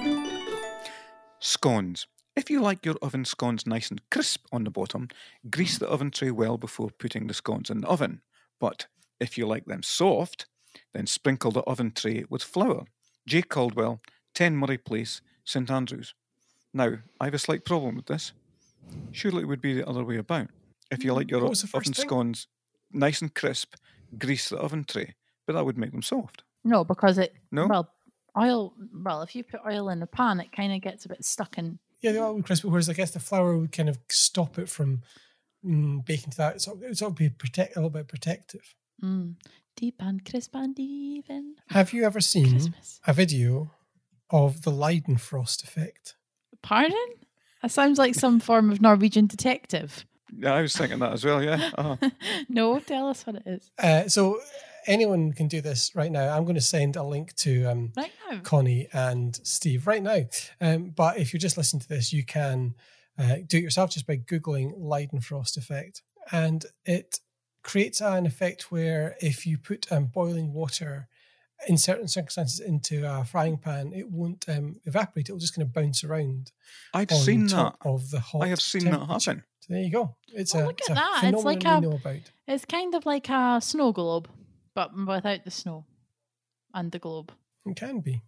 Scones. 1.40 2.06
If 2.36 2.50
you 2.50 2.62
like 2.62 2.86
your 2.86 2.96
oven 3.02 3.26
scones 3.26 3.66
nice 3.68 3.90
and 3.90 4.02
crisp 4.10 4.46
on 4.52 4.64
the 4.64 4.70
bottom, 4.72 5.10
grease 5.50 5.78
the 5.78 5.88
oven 5.90 6.12
tray 6.12 6.32
well 6.32 6.58
before 6.58 6.90
putting 6.90 7.28
the 7.28 7.34
scones 7.34 7.70
in 7.70 7.82
the 7.82 7.88
oven. 7.88 8.22
But 8.60 8.88
if 9.20 9.38
you 9.38 9.46
like 9.46 9.66
them 9.66 9.84
soft, 9.84 10.46
then 10.94 11.08
sprinkle 11.08 11.52
the 11.52 11.62
oven 11.64 11.92
tray 11.92 12.26
with 12.30 12.44
flour. 12.44 12.86
J. 13.28 13.42
Caldwell, 13.42 14.02
10 14.36 14.56
Murray 14.56 14.78
Place, 14.78 15.22
St 15.44 15.70
Andrews. 15.70 16.14
Now, 16.74 16.94
I 17.20 17.26
have 17.26 17.34
a 17.34 17.40
slight 17.40 17.66
problem 17.66 17.96
with 17.96 18.06
this. 18.06 18.32
Surely 19.12 19.42
it 19.42 19.48
would 19.48 19.62
be 19.62 19.74
the 19.74 19.88
other 19.88 20.04
way 20.04 20.18
about. 20.18 20.48
If 20.92 21.04
you 21.04 21.12
mm, 21.12 21.16
like 21.18 21.30
your 21.32 21.42
What 21.42 21.50
was 21.52 21.62
the 21.62 21.68
first 21.68 21.88
oven 21.88 21.94
thing? 21.94 22.08
scones 22.08 22.48
nice 22.92 23.22
and 23.22 23.34
crisp, 23.34 23.76
grease 24.18 24.50
the 24.50 24.58
oven 24.58 24.84
tray, 24.86 25.16
but 25.46 25.54
that 25.54 25.66
would 25.66 25.78
make 25.78 25.92
them 25.92 26.02
soft. 26.02 26.44
No, 26.64 26.84
because 26.84 27.18
it 27.18 27.34
No? 27.52 27.68
well 27.68 27.90
oil 28.38 28.74
well 29.04 29.22
if 29.24 29.36
you 29.36 29.44
put 29.44 29.60
oil 29.68 29.90
in 29.90 30.00
the 30.00 30.06
pan 30.08 30.40
it 30.40 30.52
kind 30.52 30.72
of 30.72 30.82
gets 30.82 31.04
a 31.06 31.10
bit 31.10 31.26
stuck 31.26 31.58
in 31.58 31.80
Yeah, 32.02 32.12
the 32.14 32.20
oil 32.22 32.36
would 32.36 32.46
crisp, 32.46 32.64
whereas 32.66 32.90
I 32.90 32.94
guess 32.94 33.12
the 33.12 33.20
flour 33.20 33.58
would 33.58 33.72
kind 33.72 33.90
of 33.90 33.98
stop 34.10 34.58
it 34.58 34.70
from 34.70 35.02
mm, 35.66 36.06
baking 36.06 36.32
to 36.32 36.38
that. 36.38 36.62
So 36.62 36.80
it's 36.84 37.02
all 37.02 37.10
be 37.12 37.30
protect 37.30 37.76
a 37.76 37.80
little 37.80 37.90
bit 37.90 38.08
protective. 38.08 38.76
mm, 39.04 39.36
deep 39.76 39.96
and 40.00 40.24
crisp 40.24 40.56
and 40.56 40.78
even 40.80 41.56
Have 41.70 41.92
you 41.94 42.06
ever 42.06 42.22
seen 42.22 42.52
Christmas. 42.52 43.00
a 43.06 43.14
video 43.14 43.72
of 44.30 44.62
the 44.62 44.72
Leidenfrost 44.72 45.64
effect? 45.64 46.16
Pardon? 46.62 47.08
That 47.62 47.72
sounds 47.72 47.98
like 47.98 48.16
some 48.16 48.40
form 48.50 48.72
of 48.72 48.82
Norwegian 48.82 49.28
detective. 49.28 50.06
Yeah, 50.38 50.54
I 50.54 50.62
was 50.62 50.76
thinking 50.76 51.00
that 51.00 51.14
as 51.14 51.26
well, 51.26 51.44
yeah. 51.44 51.72
Uh-huh. 51.78 52.10
no, 52.50 52.80
tell 52.80 53.08
us 53.10 53.26
what 53.26 53.38
it 53.38 53.44
is. 53.48 53.72
Uh, 53.80 54.08
so 54.08 54.40
anyone 54.88 55.34
can 55.34 55.48
do 55.48 55.62
this 55.62 55.92
right 55.96 56.12
now. 56.12 56.36
I'm 56.36 56.44
going 56.44 56.56
to 56.56 56.62
send 56.62 56.96
a 56.96 57.04
link 57.04 57.36
to 57.38 57.66
um, 57.66 57.92
Right. 57.98 58.12
Connie 58.44 58.88
and 58.94 59.40
Steve 59.44 59.88
right 59.88 60.02
now. 60.04 60.22
Um, 60.62 60.90
but 60.96 61.18
if 61.18 61.34
you're 61.34 61.40
just 61.40 61.58
listening 61.58 61.82
to 61.82 61.88
this, 61.90 62.12
you 62.14 62.24
can 62.26 62.76
uh, 63.18 63.38
do 63.46 63.58
it 63.58 63.64
yourself 63.64 63.92
just 63.92 64.08
by 64.08 64.18
Googling 64.18 64.78
Leidenfrost 64.80 65.58
effect. 65.58 66.02
And 66.32 66.66
it 66.86 67.20
creates 67.64 68.02
an 68.02 68.26
effect 68.26 68.72
where 68.72 69.16
if 69.22 69.46
you 69.46 69.58
put 69.58 69.92
um, 69.92 70.06
boiling 70.06 70.54
water 70.54 71.08
in 71.68 71.78
certain 71.78 72.08
circumstances 72.08 72.60
into 72.62 73.04
a 73.06 73.26
frying 73.26 73.58
pan, 73.58 73.92
it 73.94 74.10
won't 74.10 74.46
um, 74.48 74.78
evaporate. 74.86 75.28
It 75.28 75.34
will 75.34 75.40
just 75.40 75.56
kind 75.56 75.68
of 75.68 75.74
bounce 75.74 76.04
around 76.06 76.52
I've 76.94 77.12
on 77.12 77.18
seen 77.18 77.48
that. 77.48 77.76
of 77.82 78.10
the 78.12 78.20
hot 78.22 78.44
I 78.44 78.48
have 78.48 78.62
seen 78.62 78.86
that 78.86 79.06
happen. 79.08 79.44
There 79.68 79.82
you 79.82 79.92
go. 79.92 80.16
It's 80.30 80.56
Oh, 80.56 80.64
a, 80.64 80.66
look 80.68 80.80
it's 80.80 80.90
at 80.90 80.94
a 80.98 81.00
that. 81.22 81.34
It's 81.34 81.44
like 81.44 81.64
a- 81.66 81.82
know 81.82 81.92
about. 81.92 82.32
It's 82.48 82.66
kind 82.66 82.96
of 82.96 83.06
like 83.06 83.30
a 83.30 83.60
snow 83.62 83.92
globe, 83.92 84.28
but 84.74 84.96
without 84.96 85.44
the 85.44 85.52
snow 85.52 85.86
and 86.74 86.92
the 86.92 87.00
globe. 87.00 87.32
It 87.66 87.76
can 87.76 88.00
be. 88.02 88.22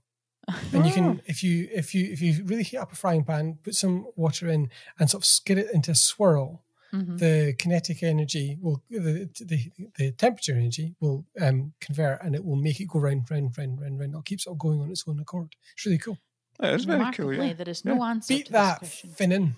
and 0.74 0.86
you 0.88 0.91
can 0.91 1.21
if 1.27 1.43
you 1.43 1.69
if 1.71 1.93
you 1.93 2.12
if 2.12 2.19
you 2.21 2.43
really 2.45 2.63
heat 2.63 2.77
up 2.77 2.91
a 2.91 2.95
frying 2.95 3.24
pan 3.24 3.60
put 3.63 3.75
some 3.75 4.07
water 4.15 4.50
in 4.50 4.69
and 5.00 5.07
sort 5.10 5.21
of 5.21 5.25
skid 5.25 5.57
it 5.60 5.71
into 5.74 5.91
a 5.91 5.95
swirl 5.95 6.63
Mhm. 6.93 7.19
the 7.19 7.53
kinetic 7.57 8.03
energy 8.03 8.57
will 8.60 8.83
the 8.89 9.29
the, 9.39 9.71
the 9.98 10.12
temperature 10.12 10.51
energy 10.53 10.93
will 11.00 11.24
um, 11.39 11.71
convert 11.79 12.21
and 12.21 12.36
it 12.36 12.43
will 12.43 12.57
make 12.57 12.81
it 12.81 12.88
go 12.89 13.00
round 13.00 13.31
round 13.31 13.57
round 13.57 13.79
round 13.79 13.98
round 14.00 14.12
it'll 14.12 14.21
keeps 14.24 14.45
it 14.45 14.57
going 14.57 14.81
on 14.81 14.91
its 14.91 15.05
own 15.07 15.17
accord 15.21 15.55
it's 15.74 15.86
really 15.86 15.98
cool 16.00 16.17
That 16.60 16.74
is 16.74 16.83
very 16.83 16.98
cool, 17.13 17.27
Remarkably, 17.29 17.48
yeah. 17.48 17.53
there 17.53 17.69
is 17.69 17.86
no 17.86 18.03
answer 18.03 18.33
beat 18.33 18.48
to 18.48 18.51
that 18.51 18.81
this 18.81 18.89
question. 18.89 19.12
finnan 19.12 19.55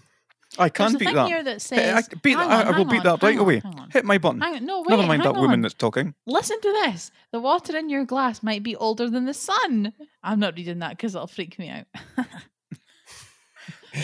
I 0.57 0.69
can 0.69 0.83
There's 0.83 0.95
a 0.95 0.97
beat 0.99 1.05
thing 1.05 1.15
that. 1.15 1.27
here 1.27 1.43
that 1.43 1.53
Hey, 1.53 1.59
says. 1.59 2.09
I, 2.11 2.15
beat 2.21 2.37
hang 2.37 2.49
that. 2.49 2.65
I, 2.67 2.69
I 2.69 2.71
will 2.71 2.85
hang 2.85 2.87
beat 2.89 2.97
on, 2.97 3.03
that 3.19 3.23
right 3.23 3.35
on, 3.35 3.41
away. 3.41 3.61
Hit 3.91 4.05
my 4.05 4.17
button. 4.17 4.41
Hang 4.41 4.55
on, 4.55 4.65
no, 4.65 4.79
wait, 4.81 4.89
Never 4.89 5.03
mind 5.07 5.23
hang 5.23 5.33
that 5.33 5.39
woman 5.39 5.61
that's 5.61 5.73
talking. 5.73 6.13
Listen 6.25 6.59
to 6.61 6.71
this. 6.85 7.11
The 7.31 7.39
water 7.39 7.75
in 7.77 7.89
your 7.89 8.05
glass 8.05 8.43
might 8.43 8.61
be 8.63 8.75
older 8.75 9.09
than 9.09 9.25
the 9.25 9.33
sun. 9.33 9.93
I'm 10.21 10.39
not 10.39 10.55
reading 10.55 10.79
that 10.79 10.91
because 10.91 11.15
it'll 11.15 11.27
freak 11.27 11.57
me 11.57 11.69
out. 11.69 11.85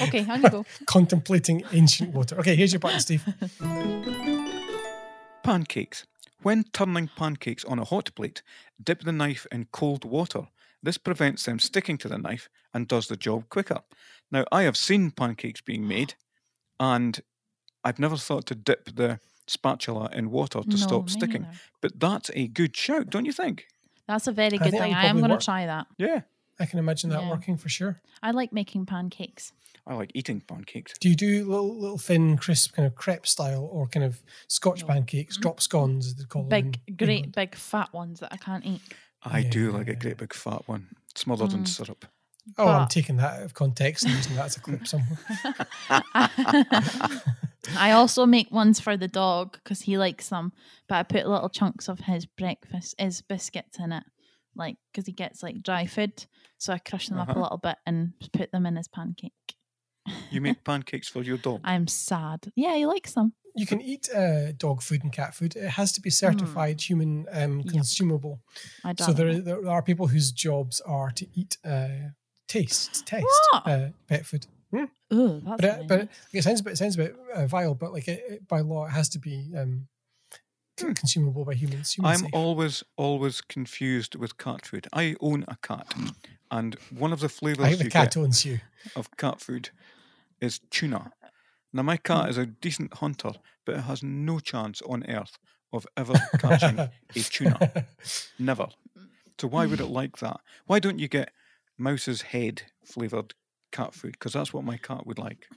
okay, 0.04 0.26
on 0.30 0.42
you 0.42 0.50
go. 0.50 0.66
Contemplating 0.86 1.64
ancient 1.72 2.14
water. 2.14 2.40
Okay, 2.40 2.56
here's 2.56 2.74
your 2.74 2.80
button, 2.80 3.00
Steve. 3.00 3.24
Pancakes. 5.44 6.06
When 6.42 6.64
turning 6.72 7.10
pancakes 7.10 7.66
on 7.66 7.80
a 7.80 7.84
hot 7.84 8.14
plate, 8.16 8.42
dip 8.82 9.02
the 9.02 9.12
knife 9.12 9.46
in 9.52 9.68
cold 9.72 10.06
water. 10.06 10.48
This 10.82 10.98
prevents 10.98 11.44
them 11.44 11.60
sticking 11.60 11.98
to 12.00 12.08
the 12.08 12.18
knife 12.18 12.48
and 12.74 12.88
does 12.88 13.08
the 13.08 13.18
job 13.18 13.50
quicker. 13.50 13.82
Now, 14.32 14.46
I 14.52 14.64
have 14.64 14.78
seen 14.78 15.12
pancakes 15.12 15.60
being 15.60 15.86
made, 15.88 16.14
and 16.80 17.20
I've 17.84 18.00
never 18.00 18.18
thought 18.18 18.46
to 18.48 18.56
dip 18.56 18.96
the 18.96 19.20
spatula 19.48 20.10
in 20.14 20.32
water 20.32 20.62
to 20.62 20.68
No, 20.70 20.76
stop 20.76 21.10
sticking. 21.10 21.44
neither. 21.44 21.58
But 21.82 22.00
that's 22.00 22.30
a 22.34 22.48
good 22.48 22.76
shout, 22.76 23.10
don't 23.10 23.26
you 23.26 23.34
think? 23.34 23.68
That's 24.08 24.28
a 24.28 24.32
very 24.32 24.52
good 24.58 24.62
think 24.62 24.74
that 24.74 24.82
thing. 24.82 24.94
I 24.94 25.06
am 25.06 25.20
going 25.20 25.30
to 25.38 25.44
try 25.44 25.66
that. 25.66 25.88
Yeah. 25.98 26.22
I 26.60 26.66
can 26.66 26.80
imagine 26.80 27.10
that 27.12 27.22
Yeah. 27.24 27.30
working 27.30 27.58
for 27.58 27.70
sure. 27.70 28.02
I 28.22 28.32
like 28.32 28.52
making 28.52 28.86
pancakes. 28.86 29.54
I 29.88 29.94
like 29.96 30.12
eating 30.14 30.42
pancakes. 30.42 30.98
Do 31.00 31.10
you 31.10 31.16
do 31.16 31.46
little, 31.46 31.76
little 31.80 31.98
thin, 31.98 32.38
crisp, 32.38 32.74
kind 32.74 32.86
of 32.86 32.96
crepe 32.96 33.26
style, 33.26 33.64
or 33.72 33.88
kind 33.88 34.04
of 34.04 34.22
Scotch 34.48 34.82
No. 34.82 34.88
pancakes, 34.88 35.38
drop 35.38 35.62
scones, 35.62 36.06
as 36.08 36.16
they 36.16 36.26
call 36.26 36.44
them? 36.44 36.50
Big, 36.50 36.82
in 36.88 36.96
great, 36.96 37.10
England? 37.18 37.36
big, 37.36 37.56
fat 37.56 37.94
ones 37.94 38.20
that 38.20 38.32
I 38.34 38.38
can't 38.38 38.66
eat. 38.66 38.82
I 39.24 39.40
Yeah, 39.40 39.50
do 39.50 39.72
like 39.72 39.88
yeah, 39.88 39.94
a 39.94 39.96
great 39.96 40.18
big 40.18 40.34
fat 40.34 40.68
one, 40.68 40.90
smothered 41.16 41.54
in 41.54 41.64
Mm. 41.64 41.68
syrup. 41.68 42.06
Oh, 42.58 42.70
I'm 42.70 42.88
taking 42.88 43.18
that 43.18 43.40
out 43.40 43.46
of 43.46 43.54
context 43.54 44.06
and 44.06 44.14
using 44.16 44.36
that 44.36 44.46
as 44.46 44.58
a 44.58 44.60
clip 44.60 44.88
somewhere. 44.88 45.20
I 47.78 47.92
also 47.92 48.26
make 48.26 48.52
ones 48.52 48.80
for 48.80 48.98
the 48.98 49.08
dog 49.08 49.54
because 49.54 49.82
he 49.82 49.98
likes 49.98 50.30
them, 50.30 50.52
but 50.88 50.96
I 50.96 51.04
put 51.04 51.28
little 51.28 51.50
chunks 51.50 51.88
of 51.88 52.00
his 52.00 52.26
breakfast, 52.26 52.96
his 53.00 53.22
biscuits 53.22 53.80
in 53.80 53.92
it, 53.92 54.04
like 54.56 54.78
because 54.92 55.06
he 55.06 55.12
gets 55.14 55.44
like 55.44 55.62
dry 55.64 55.86
food. 55.86 56.26
So 56.58 56.74
I 56.74 56.80
crush 56.80 57.10
them 57.10 57.20
up 57.20 57.30
a 57.30 57.32
Uh-huh. 57.32 57.42
little 57.42 57.58
bit 57.58 57.78
and 57.86 58.14
put 58.34 58.52
them 58.52 58.66
in 58.66 58.76
his 58.76 58.88
pancake. 58.88 59.34
You 60.32 60.42
make 60.42 60.64
pancakes 60.64 61.08
for 61.08 61.22
your 61.22 61.38
dog. 61.38 61.62
I'm 61.64 61.88
sad. 61.88 62.52
Yeah, 62.56 62.76
he 62.76 62.86
likes 62.86 63.14
them. 63.14 63.34
You 63.56 63.66
can 63.66 63.82
eat 63.82 64.10
uh, 64.16 64.52
dog 64.54 64.82
food 64.82 65.04
and 65.04 65.12
cat 65.12 65.36
food. 65.36 65.56
It 65.56 65.70
has 65.72 65.92
to 65.94 66.02
be 66.02 66.10
certified 66.10 66.82
human 66.82 67.26
um, 67.32 67.64
Yuck. 67.64 67.72
consumable. 67.72 68.42
I 68.84 68.94
don't. 68.94 69.06
So 69.06 69.12
there, 69.14 69.42
there 69.42 69.68
are 69.70 69.82
people 69.82 70.08
whose 70.08 70.32
jobs 70.32 70.82
are 70.82 71.12
to 71.12 71.28
eat, 71.34 71.58
uh, 71.66 72.12
taste, 72.50 73.06
test 73.06 73.26
What? 73.52 73.68
uh, 73.68 73.90
pet 74.08 74.26
food. 74.26 74.46
Ooh, 75.12 75.42
that's 75.44 75.62
But 75.62 75.64
it, 75.64 75.88
but 75.88 76.00
it, 76.02 76.10
it 76.34 76.44
sounds 76.44 76.60
a 76.60 76.64
bit 76.64 76.74
it 76.74 76.78
sounds 76.78 76.96
a 76.96 76.98
bit 77.00 77.16
uh, 77.34 77.46
vile. 77.48 77.74
But 77.76 77.94
like 77.94 78.08
it, 78.08 78.22
it- 78.30 78.48
by 78.48 78.60
law, 78.60 78.86
it 78.86 78.92
has 78.92 79.08
to 79.10 79.20
be 79.20 79.52
um, 79.58 79.88
c- 80.80 80.94
consumable 80.94 81.46
by 81.46 81.54
humans. 81.56 81.94
Human 81.94 82.12
I'm 82.12 82.20
safe. 82.20 82.30
always, 82.34 82.84
always 82.98 83.42
confused 83.42 84.16
with 84.16 84.38
cat 84.38 84.66
food. 84.68 84.88
I 84.94 85.16
own 85.22 85.46
a 85.48 85.56
cat, 85.64 85.92
and 86.52 86.76
one 86.96 87.12
of 87.14 87.22
the 87.22 87.26
I 87.28 87.30
flavours 87.30 87.68
think 87.70 87.78
the 87.80 87.84
you 87.86 87.90
cat 87.92 88.14
get 88.16 88.18
owns 88.22 88.46
you. 88.46 88.60
of 88.96 89.10
cat 89.18 89.40
food 89.42 89.70
is 90.42 90.60
tuna. 90.70 91.12
Now, 91.74 91.84
my 91.84 91.98
cat 91.98 92.30
is 92.30 92.38
a 92.38 92.46
decent 92.46 92.96
hunter, 92.96 93.32
but 93.66 93.76
it 93.76 93.82
has 93.82 94.02
no 94.04 94.40
chance 94.40 94.82
on 94.84 95.04
earth 95.10 95.38
of 95.74 95.86
ever 95.98 96.14
catching 96.40 96.78
a 96.80 96.90
tuna. 97.20 97.86
Never. 98.40 98.68
So 99.40 99.48
why 99.48 99.66
would 99.68 99.80
it 99.80 99.86
like 99.88 100.18
that? 100.18 100.40
Why 100.66 100.80
don't 100.80 101.00
you 101.00 101.08
get 101.08 101.32
mouse's 101.80 102.22
head 102.22 102.64
flavoured 102.84 103.34
cat 103.72 103.94
food? 103.94 104.14
Because 104.14 104.34
that's 104.34 104.54
what 104.54 104.64
my 104.64 104.78
cat 104.78 105.06
would 105.08 105.20
like. 105.20 105.48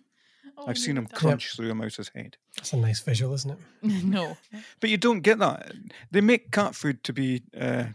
Oh, 0.56 0.66
I've 0.66 0.78
seen 0.78 0.96
him 0.98 1.04
don't. 1.06 1.14
crunch 1.14 1.56
through 1.56 1.70
a 1.70 1.74
mouse's 1.74 2.10
head. 2.14 2.36
That's 2.56 2.72
a 2.72 2.76
nice 2.76 3.00
visual, 3.00 3.32
isn't 3.34 3.50
it? 3.52 3.58
no. 4.04 4.36
But 4.80 4.90
you 4.90 4.96
don't 4.98 5.20
get 5.20 5.38
that. 5.38 5.72
They 6.10 6.20
make 6.20 6.50
cat 6.50 6.74
food 6.74 7.02
to 7.04 7.12
be 7.12 7.42
uh, 7.58 7.86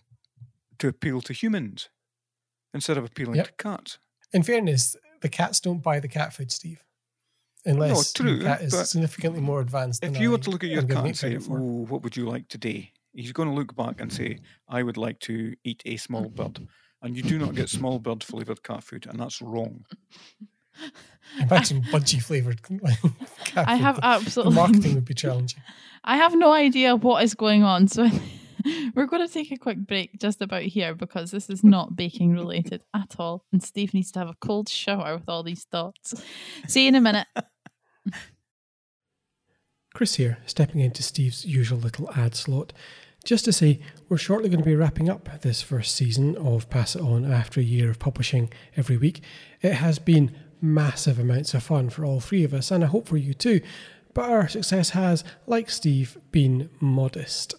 to 0.79 0.88
appeal 0.88 1.22
to 1.22 1.34
humans 1.34 1.89
instead 2.74 2.98
of 2.98 3.05
appealing 3.05 3.36
Yep. 3.36 3.46
to 3.48 3.53
cats. 3.63 3.98
In 4.34 4.43
fairness, 4.43 4.96
the 5.22 5.29
cats 5.29 5.60
don't 5.60 5.81
buy 5.84 6.00
the 6.00 6.07
cat 6.07 6.34
food, 6.34 6.51
Steve. 6.51 6.84
Unless 7.65 8.19
no, 8.19 8.24
true, 8.24 8.34
your 8.36 8.43
cat 8.43 8.62
is 8.62 8.74
but 8.74 8.86
significantly 8.88 9.41
more 9.41 9.60
advanced. 9.62 10.03
If 10.03 10.13
than 10.13 10.22
you 10.22 10.29
I 10.29 10.31
were 10.34 10.38
to 10.39 10.50
look 10.50 10.63
at 10.63 10.69
your 10.69 10.81
am 10.81 10.88
cat 10.88 11.05
and 11.05 11.17
say, 11.17 11.38
"Oh, 11.50 11.86
what 11.89 12.01
would 12.03 12.15
you 12.15 12.25
like 12.25 12.48
today?" 12.48 12.91
He's 13.13 13.31
going 13.34 13.50
to 13.50 13.55
look 13.55 13.75
back 13.75 14.00
and 14.00 14.12
say, 14.13 14.39
"I 14.69 14.84
would 14.84 14.96
like 14.98 15.19
to 15.22 15.55
eat 15.63 15.81
a 15.86 15.98
small 15.98 16.29
bird," 16.29 16.67
and 17.01 17.16
you 17.16 17.24
do 17.24 17.38
not 17.38 17.56
get 17.56 17.70
small 17.70 18.00
bird 18.00 18.24
flavored 18.24 18.63
cat 18.63 18.84
food, 18.84 19.06
and 19.08 19.20
that's 19.20 19.42
wrong. 19.42 19.86
Imagine 21.39 21.82
budgie 21.84 22.22
flavored 22.22 22.62
cat 23.44 23.68
I 23.68 23.75
have 23.75 24.00
absolutely. 24.01 24.54
The 24.54 24.62
marketing 24.62 24.96
would 24.96 25.06
be 25.06 25.13
challenging. 25.13 25.62
I 26.04 26.18
have 26.18 26.36
no 26.36 26.51
idea 26.51 26.96
what 26.96 27.24
is 27.24 27.34
going 27.34 27.63
on. 27.63 27.88
So 27.88 28.08
we're 28.96 29.08
going 29.08 29.27
to 29.27 29.34
take 29.34 29.51
a 29.51 29.58
quick 29.58 29.80
break 29.80 30.20
just 30.20 30.42
about 30.42 30.63
here 30.63 30.96
because 30.96 31.32
this 31.32 31.50
is 31.50 31.63
not 31.63 31.96
baking 31.96 32.34
related 32.34 32.84
at 32.94 33.16
all. 33.20 33.46
And 33.51 33.62
Steve 33.62 33.94
needs 33.94 34.12
to 34.13 34.20
have 34.20 34.30
a 34.30 34.36
cold 34.39 34.70
shower 34.70 35.16
with 35.16 35.27
all 35.27 35.44
these 35.44 35.66
thoughts. 35.66 36.13
See 36.68 36.84
you 36.84 36.89
in 36.89 36.96
a 36.96 37.01
minute. 37.01 37.27
Chris 39.94 40.16
here, 40.16 40.38
stepping 40.46 40.82
into 40.82 41.01
Steve's 41.01 41.44
usual 41.44 41.80
little 41.80 42.10
ad 42.13 42.36
slot. 42.36 42.72
Just 43.27 43.43
to 43.43 43.51
say, 43.51 43.81
we're 44.07 44.15
shortly 44.15 44.48
going 44.48 44.62
to 44.62 44.65
be 44.65 44.77
wrapping 44.77 45.10
up 45.10 45.41
this 45.41 45.62
first 45.62 45.93
season 45.93 46.38
of 46.38 46.69
Pass 46.69 46.96
It 46.96 47.01
On 47.01 47.29
after 47.29 47.60
a 47.60 47.63
year 47.63 47.89
of 47.89 48.00
publishing 48.00 48.50
every 48.77 48.96
week. 48.96 49.22
It 49.62 49.74
has 49.74 50.00
been 50.00 50.34
massive 50.62 51.19
amounts 51.19 51.53
of 51.53 51.63
fun 51.63 51.89
for 51.89 52.05
all 52.05 52.22
three 52.22 52.46
of 52.46 52.53
us, 52.53 52.72
and 52.72 52.86
I 52.86 52.88
hope 52.88 53.10
for 53.10 53.17
you 53.17 53.34
too. 53.34 53.60
But 54.13 54.29
our 54.29 54.48
success 54.48 54.91
has, 54.91 55.25
like 55.46 55.69
Steve, 55.69 56.17
been 56.31 56.69
modest. 56.79 57.53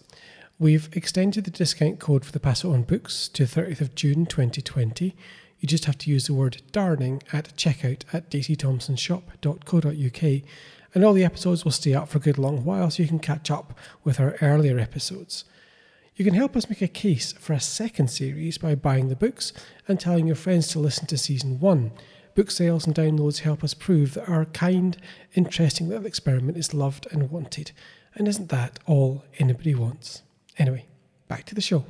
We've 0.57 0.89
extended 0.93 1.43
the 1.43 1.51
discount 1.51 1.99
code 1.99 2.25
for 2.25 2.31
the 2.31 2.39
Pass 2.39 2.63
It 2.63 2.69
On 2.69 2.81
books 2.81 3.27
to 3.27 3.43
30th 3.43 3.81
of 3.81 3.93
June 3.93 4.25
2020. 4.25 5.15
You 5.59 5.67
just 5.67 5.85
have 5.85 5.99
to 5.99 6.09
use 6.09 6.25
the 6.25 6.33
word 6.33 6.63
darning 6.71 7.21
at 7.31 7.55
checkout 7.55 8.05
at 8.11 8.31
dcthomsonshop.co.uk 8.31 10.41
and 10.95 11.05
all 11.05 11.13
the 11.13 11.23
episodes 11.23 11.63
will 11.63 11.71
stay 11.71 11.93
up 11.93 12.09
for 12.09 12.17
a 12.17 12.21
good 12.21 12.39
long 12.39 12.65
while 12.65 12.89
so 12.89 13.03
you 13.03 13.09
can 13.09 13.19
catch 13.19 13.51
up 13.51 13.77
with 14.03 14.19
our 14.19 14.35
earlier 14.41 14.79
episodes. 14.79 15.45
You 16.19 16.25
can 16.25 16.33
help 16.33 16.57
us 16.57 16.69
make 16.69 16.81
a 16.81 16.87
case 16.89 17.31
for 17.31 17.53
a 17.53 17.61
second 17.61 18.09
series 18.09 18.57
by 18.57 18.75
buying 18.75 19.07
the 19.07 19.15
books 19.15 19.53
and 19.87 19.97
telling 19.97 20.27
your 20.27 20.35
friends 20.35 20.67
to 20.67 20.77
listen 20.79 21.05
to 21.05 21.17
season 21.17 21.61
one. 21.61 21.93
Book 22.35 22.51
sales 22.51 22.85
and 22.85 22.93
downloads 22.93 23.39
help 23.39 23.63
us 23.63 23.73
prove 23.73 24.15
that 24.15 24.27
our 24.27 24.43
kind, 24.43 24.97
interesting 25.35 25.87
little 25.87 26.05
experiment 26.05 26.57
is 26.57 26.73
loved 26.73 27.07
and 27.09 27.31
wanted. 27.31 27.71
And 28.15 28.27
isn't 28.27 28.49
that 28.49 28.79
all 28.85 29.23
anybody 29.37 29.73
wants? 29.73 30.23
Anyway, 30.57 30.87
back 31.29 31.45
to 31.45 31.55
the 31.55 31.61
show. 31.61 31.85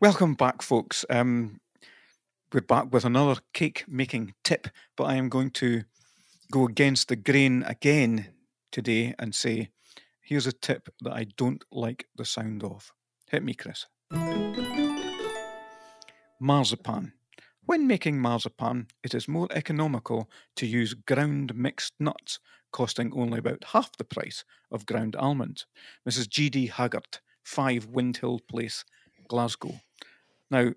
Welcome 0.00 0.34
back, 0.34 0.60
folks. 0.60 1.06
Um, 1.08 1.60
we're 2.52 2.60
back 2.60 2.92
with 2.92 3.04
another 3.04 3.40
cake 3.52 3.84
making 3.86 4.34
tip, 4.42 4.68
but 4.96 5.04
I 5.04 5.16
am 5.16 5.28
going 5.28 5.50
to 5.50 5.82
go 6.50 6.64
against 6.64 7.08
the 7.08 7.16
grain 7.16 7.62
again 7.64 8.28
today 8.72 9.14
and 9.18 9.34
say, 9.34 9.68
here's 10.22 10.46
a 10.46 10.52
tip 10.52 10.88
that 11.02 11.12
I 11.12 11.26
don't 11.36 11.62
like 11.70 12.06
the 12.16 12.24
sound 12.24 12.64
of. 12.64 12.92
Hit 13.28 13.42
me, 13.42 13.52
Chris. 13.52 13.86
Marzipan. 16.40 17.12
When 17.66 17.86
making 17.86 18.18
marzipan, 18.18 18.86
it 19.04 19.12
is 19.12 19.28
more 19.28 19.48
economical 19.50 20.30
to 20.56 20.66
use 20.66 20.94
ground 20.94 21.54
mixed 21.54 21.92
nuts, 22.00 22.38
costing 22.72 23.12
only 23.14 23.40
about 23.40 23.64
half 23.72 23.94
the 23.98 24.04
price 24.04 24.44
of 24.72 24.86
ground 24.86 25.16
almonds. 25.16 25.66
Mrs. 26.08 26.30
G.D. 26.30 26.68
Haggart, 26.68 27.20
5 27.44 27.88
Windhill 27.88 28.40
Place, 28.48 28.86
Glasgow. 29.28 29.80
Now, 30.50 30.72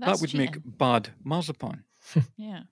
That's 0.00 0.12
that 0.12 0.20
would 0.22 0.30
cheating. 0.30 0.46
make 0.64 0.78
bad 0.78 1.10
marzipan. 1.24 1.84
Yeah. 2.36 2.62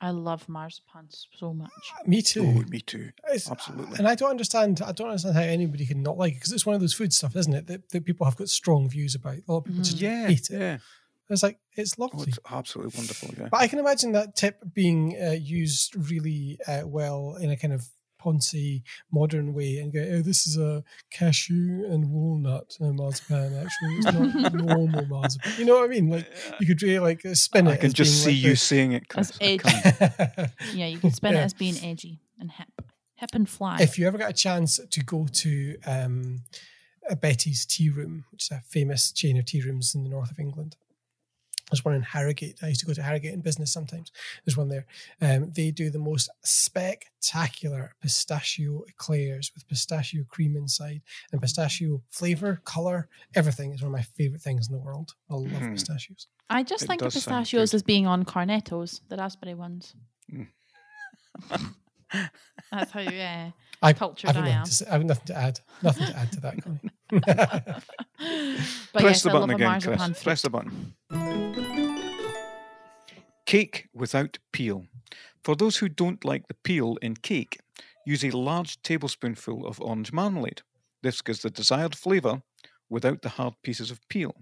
I 0.00 0.10
love 0.10 0.48
marzipan 0.48 1.06
so 1.38 1.54
much. 1.54 1.70
Me 2.06 2.20
too. 2.20 2.42
Oh, 2.44 2.62
me 2.68 2.80
too. 2.80 3.10
It's- 3.26 3.50
Absolutely. 3.50 3.96
And 3.98 4.08
I 4.08 4.14
don't 4.16 4.30
understand. 4.30 4.82
I 4.84 4.92
don't 4.92 5.06
understand 5.08 5.34
how 5.36 5.42
anybody 5.42 5.86
can 5.86 6.02
not 6.02 6.18
like 6.18 6.32
it 6.32 6.36
because 6.36 6.52
it's 6.52 6.66
one 6.66 6.74
of 6.74 6.80
those 6.80 6.92
food 6.92 7.12
stuff, 7.12 7.36
isn't 7.36 7.54
it? 7.54 7.66
That, 7.68 7.88
that 7.90 8.04
people 8.04 8.26
have 8.26 8.36
got 8.36 8.48
strong 8.48 8.88
views 8.88 9.14
about. 9.14 9.36
A 9.36 9.42
lot 9.52 9.58
of 9.58 9.64
people 9.66 9.82
just 9.82 10.00
Yeah, 10.00 10.26
hate 10.26 10.50
it. 10.50 10.58
yeah. 10.60 10.78
It's 11.30 11.42
like 11.42 11.58
it's 11.74 11.94
Oh, 11.98 12.02
lovely. 12.02 12.26
it's 12.28 12.38
absolutely 12.50 12.98
wonderful. 12.98 13.30
Yeah. 13.38 13.48
But 13.50 13.60
I 13.62 13.66
can 13.68 13.78
imagine 13.78 14.12
that 14.12 14.34
tip 14.36 14.58
being 14.74 15.16
uh, 15.18 15.30
used 15.30 15.94
really 16.10 16.58
uh, 16.68 16.82
well 16.84 17.36
in 17.40 17.50
a 17.50 17.56
kind 17.56 17.72
of 17.72 17.86
poncy 18.24 18.82
modern 19.12 19.52
way 19.54 19.76
and 19.78 19.92
go, 19.92 20.00
oh, 20.00 20.22
this 20.22 20.46
is 20.46 20.56
a 20.56 20.82
cashew 21.10 21.84
and 21.90 22.10
walnut 22.10 22.76
uh, 22.80 22.92
marzipan. 22.92 23.54
Actually, 23.54 23.96
it's 23.98 24.42
not 24.42 24.54
normal 24.54 25.06
marzipan. 25.06 25.52
You 25.58 25.64
know 25.66 25.74
what 25.76 25.84
I 25.84 25.88
mean? 25.88 26.08
Like 26.10 26.26
you 26.60 26.66
could 26.66 26.82
really 26.82 26.98
like 27.00 27.24
uh, 27.26 27.34
spin 27.34 27.66
it. 27.66 27.70
I 27.72 27.76
can 27.76 27.86
as 27.86 27.92
just 27.94 28.22
see 28.24 28.30
being 28.32 28.42
you 28.44 28.48
like 28.50 28.58
saying 28.58 28.92
it, 28.92 29.08
Chris. 29.08 29.30
As 29.30 29.38
edgy. 29.40 30.50
Yeah, 30.74 30.86
you 30.86 30.98
can 30.98 31.12
spin 31.12 31.32
Yeah. 31.34 31.40
it 31.40 31.44
as 31.44 31.54
being 31.54 31.76
edgy 31.82 32.20
and 32.40 32.50
hip. 32.50 32.68
Hip 33.16 33.30
and 33.34 33.48
fly. 33.48 33.78
if 33.80 33.98
you 33.98 34.06
ever 34.06 34.18
get 34.18 34.30
a 34.30 34.32
chance 34.34 34.80
to 34.90 35.00
go 35.04 35.26
to 35.32 35.76
um, 35.86 36.40
a 37.08 37.14
Betty's 37.16 37.64
Tea 37.64 37.88
Room, 37.90 38.24
which 38.32 38.44
is 38.44 38.50
a 38.50 38.60
famous 38.68 39.12
chain 39.12 39.36
of 39.38 39.44
tea 39.46 39.62
rooms 39.62 39.94
in 39.94 40.02
the 40.02 40.08
north 40.10 40.30
of 40.30 40.38
England. 40.38 40.76
There's 41.70 41.84
one 41.84 41.94
in 41.94 42.02
Harrogate. 42.02 42.58
I 42.62 42.68
used 42.68 42.80
to 42.80 42.86
go 42.86 42.92
to 42.92 43.02
Harrogate 43.02 43.32
in 43.32 43.40
business 43.40 43.72
sometimes. 43.72 44.12
There's 44.44 44.56
one 44.56 44.68
there. 44.68 44.86
Um, 45.20 45.50
they 45.52 45.70
do 45.70 45.88
the 45.90 45.98
most 45.98 46.28
spectacular 46.42 47.94
pistachio 48.02 48.84
eclairs 48.88 49.50
with 49.54 49.66
pistachio 49.66 50.24
cream 50.28 50.56
inside 50.56 51.00
and 51.32 51.40
pistachio 51.40 52.02
flavor, 52.10 52.60
color, 52.64 53.08
everything 53.34 53.72
is 53.72 53.80
one 53.82 53.88
of 53.88 53.92
my 53.92 54.02
favorite 54.02 54.42
things 54.42 54.68
in 54.68 54.72
the 54.74 54.78
world. 54.80 55.14
I 55.30 55.34
love 55.34 55.50
Mhm. 55.62 55.72
pistachios. 55.72 56.26
I 56.50 56.62
just 56.62 56.84
It 56.84 56.88
think 56.88 57.02
of 57.02 57.12
pistachios 57.12 57.72
as 57.72 57.82
being 57.82 58.06
on 58.06 58.24
cornettos, 58.24 59.00
the 59.08 59.16
raspberry 59.16 59.54
ones. 59.54 59.94
Mm. 60.30 60.48
That's 62.70 62.90
how 62.92 63.00
uh, 63.00 63.50
I, 63.82 63.92
cultured 63.92 64.30
I've, 64.30 64.36
I 64.36 64.40
nothing 64.40 64.54
am. 64.54 64.64
to 64.64 64.70
say, 64.74 64.86
I've 64.90 65.04
nothing 65.04 65.26
to 65.26 65.36
add. 65.36 65.60
Nothing 65.82 66.06
to 66.06 66.16
add 66.16 66.32
to 66.32 66.40
that. 66.40 66.62
Connie. 66.62 66.80
but 68.92 69.02
Press 69.02 69.02
yes, 69.02 69.22
the 69.22 69.30
button 69.30 69.50
again, 69.50 69.80
Chris. 69.80 70.22
Press 70.22 70.42
the 70.42 70.50
button. 70.50 70.94
Cake 73.54 73.86
without 73.94 74.38
peel. 74.50 74.88
For 75.44 75.54
those 75.54 75.76
who 75.76 75.88
don't 75.88 76.24
like 76.24 76.48
the 76.48 76.56
peel 76.64 76.96
in 77.00 77.14
cake, 77.14 77.60
use 78.04 78.24
a 78.24 78.32
large 78.32 78.82
tablespoonful 78.82 79.64
of 79.64 79.80
orange 79.80 80.12
marmalade. 80.12 80.62
This 81.04 81.22
gives 81.22 81.42
the 81.42 81.50
desired 81.50 81.94
flavour 81.94 82.42
without 82.90 83.22
the 83.22 83.28
hard 83.28 83.54
pieces 83.62 83.92
of 83.92 84.00
peel. 84.08 84.34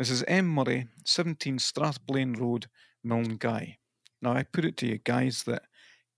Mrs. 0.00 0.22
M. 0.28 0.46
Murray, 0.46 0.86
17 1.04 1.58
Strathblane 1.58 2.38
Road, 2.38 2.68
Milngavie. 3.04 3.78
Now, 4.22 4.34
I 4.34 4.44
put 4.44 4.64
it 4.64 4.76
to 4.76 4.86
you 4.86 4.98
guys 4.98 5.42
that 5.48 5.64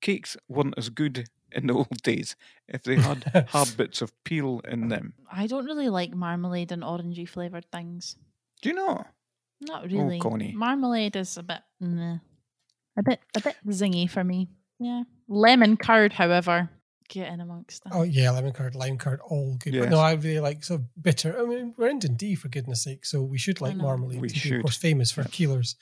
cakes 0.03 0.37
weren't 0.47 0.77
as 0.77 0.91
good 0.91 1.31
in 1.53 1.69
the 1.69 1.73
old 1.79 2.03
days 2.03 2.37
if 2.69 2.83
they 2.83 2.97
had 2.97 3.47
hard 3.49 3.75
bits 3.79 4.03
of 4.03 4.13
peel 4.25 4.61
in 4.69 4.89
them. 4.89 5.15
I 5.33 5.47
don't 5.47 5.65
really 5.65 5.89
like 5.89 6.15
marmalade 6.15 6.71
and 6.71 6.83
orangey 6.83 7.27
flavoured 7.27 7.73
things. 7.73 8.17
Do 8.61 8.69
you 8.69 8.75
know? 8.75 9.07
Not 9.61 9.85
really. 9.91 10.19
Connie. 10.21 10.53
Marmalade 10.53 11.17
is 11.17 11.37
a 11.37 11.43
bit, 11.43 11.61
meh. 11.81 12.19
a 12.99 13.03
bit, 13.03 13.21
a 13.37 13.41
bit 13.41 13.57
zingy 13.69 14.09
for 14.11 14.23
me. 14.25 14.49
Yeah. 14.79 15.03
Lemon 15.29 15.77
curd, 15.77 16.13
however, 16.13 16.69
get 17.09 17.33
in 17.33 17.41
amongst 17.41 17.83
that. 17.85 17.93
Oh 17.95 18.03
yeah, 18.03 18.31
lemon 18.31 18.53
curd, 18.53 18.75
lime 18.75 18.99
curd, 18.99 19.21
all 19.21 19.57
good. 19.57 19.73
But 19.73 19.83
Yes. 19.85 19.91
no, 19.91 19.99
I 19.99 20.13
really 20.13 20.41
like 20.41 20.63
sort 20.65 20.81
of 20.81 21.03
bitter. 21.03 21.39
I 21.41 21.45
mean, 21.47 21.75
we're 21.77 21.89
in 21.89 21.99
Dundee 21.99 22.35
for 22.35 22.49
goodness 22.49 22.83
sake, 22.83 23.07
so 23.07 23.23
we 23.23 23.39
should 23.39 23.61
like 23.61 23.77
marmalade. 23.77 24.21
We 24.21 24.29
should. 24.29 24.57
of 24.59 24.63
course, 24.63 24.77
famous 24.77 25.11
for 25.11 25.23
Yeah. 25.23 25.29
Keiller's 25.29 25.77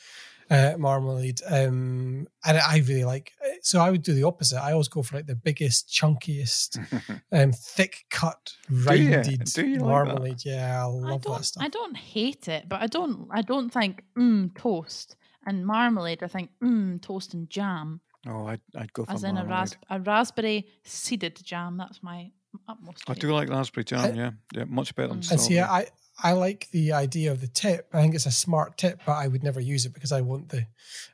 uh, 0.51 0.75
marmalade. 0.79 1.41
Um, 1.47 2.29
and 2.45 2.59
I 2.59 2.79
really 2.87 3.05
like. 3.05 3.33
So 3.67 3.81
I 3.81 3.91
would 3.91 4.03
do 4.03 4.13
the 4.13 4.25
opposite. 4.25 4.63
I 4.63 4.73
always 4.73 4.89
go 4.89 5.03
for 5.03 5.17
like 5.17 5.27
the 5.27 5.35
biggest, 5.35 5.89
chunkiest, 5.89 6.79
um, 7.33 7.51
thick 7.53 8.05
cut, 8.11 8.53
you? 8.69 8.85
rounded 8.85 9.45
Do 9.55 9.67
you 9.67 9.79
like 9.79 9.81
that? 9.81 9.85
marmalade. 9.87 10.43
yeah, 10.45 10.83
I 10.83 10.85
I 10.85 10.87
love 10.87 11.23
don't, 11.23 11.39
that 11.39 11.45
stuff. 11.47 11.65
I 11.65 11.69
don't 11.69 11.97
hate 11.97 12.47
it, 12.47 12.69
but 12.69 12.83
I 12.83 12.87
don't, 12.87 13.27
I 13.31 13.41
don't 13.41 13.71
think 13.71 14.03
mm, 14.19 14.55
toast 14.55 15.17
and 15.47 15.67
marmalade. 15.67 16.23
I 16.23 16.27
think 16.29 16.51
mm, 16.63 17.01
toast 17.01 17.33
and 17.33 17.49
jam, 17.49 18.03
oh, 18.29 18.45
I'd, 18.49 18.61
I'd 18.77 18.93
go 18.93 19.07
for 19.07 19.13
as 19.13 19.25
in 19.25 19.31
a, 19.31 19.45
marmalade. 19.45 19.51
ras- 19.51 19.77
a 19.89 20.01
raspberry 20.01 20.67
seeded 20.85 21.41
jam. 21.43 21.79
That's 21.79 22.03
my 22.03 22.31
utmost. 22.69 23.05
I 23.09 23.15
do 23.15 23.33
like 23.33 23.49
raspberry 23.49 23.85
jam, 23.85 24.01
I- 24.01 24.11
yeah. 24.13 24.31
Yeah, 24.53 24.65
much 24.65 24.95
better 24.95 25.09
than 25.09 25.21
Mm. 25.21 25.31
And 25.31 25.41
see, 25.41 25.55
strawberry. 25.55 25.87
I 26.23 26.31
I 26.31 26.33
like 26.33 26.69
the 26.71 26.93
idea 26.93 27.33
of 27.33 27.41
the 27.41 27.49
tip. 27.49 27.89
I 27.95 28.03
think 28.03 28.15
it's 28.15 28.27
a 28.27 28.31
smart 28.31 28.77
tip, 28.77 29.01
but 29.07 29.13
I 29.15 29.27
would 29.27 29.43
never 29.43 29.59
use 29.61 29.87
it 29.87 29.95
because 29.95 30.13
I 30.13 30.21
want 30.21 30.51
the 30.51 30.67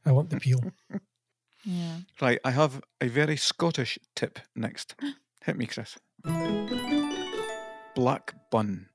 I 0.05 0.11
want 0.13 0.31
the 0.31 0.41
peel. 0.41 0.61
Yeah. 1.65 1.99
Right, 2.21 2.39
I 2.45 2.51
have 2.51 2.81
a 3.01 3.09
very 3.09 3.37
Scottish 3.37 3.99
tip 4.15 4.39
next. 4.55 4.95
Hit 5.45 5.57
me, 5.57 5.67
Chris. 5.67 5.99
Black 7.95 8.35
bun. 8.51 8.89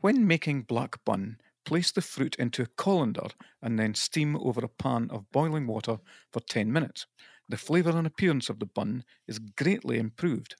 When 0.00 0.26
making 0.26 0.62
black 0.62 1.04
bun, 1.04 1.38
place 1.64 1.90
the 1.90 2.00
fruit 2.00 2.36
into 2.36 2.62
a 2.62 2.66
colander 2.76 3.28
and 3.60 3.78
then 3.78 3.94
steam 3.94 4.36
over 4.36 4.64
a 4.64 4.68
pan 4.68 5.08
of 5.10 5.30
boiling 5.32 5.66
water 5.66 5.98
for 6.32 6.40
10 6.40 6.72
minutes. 6.72 7.06
The 7.48 7.56
flavour 7.56 7.90
and 7.90 8.06
appearance 8.06 8.48
of 8.48 8.58
the 8.58 8.66
bun 8.66 9.04
is 9.26 9.38
greatly 9.38 9.98
improved. 9.98 10.56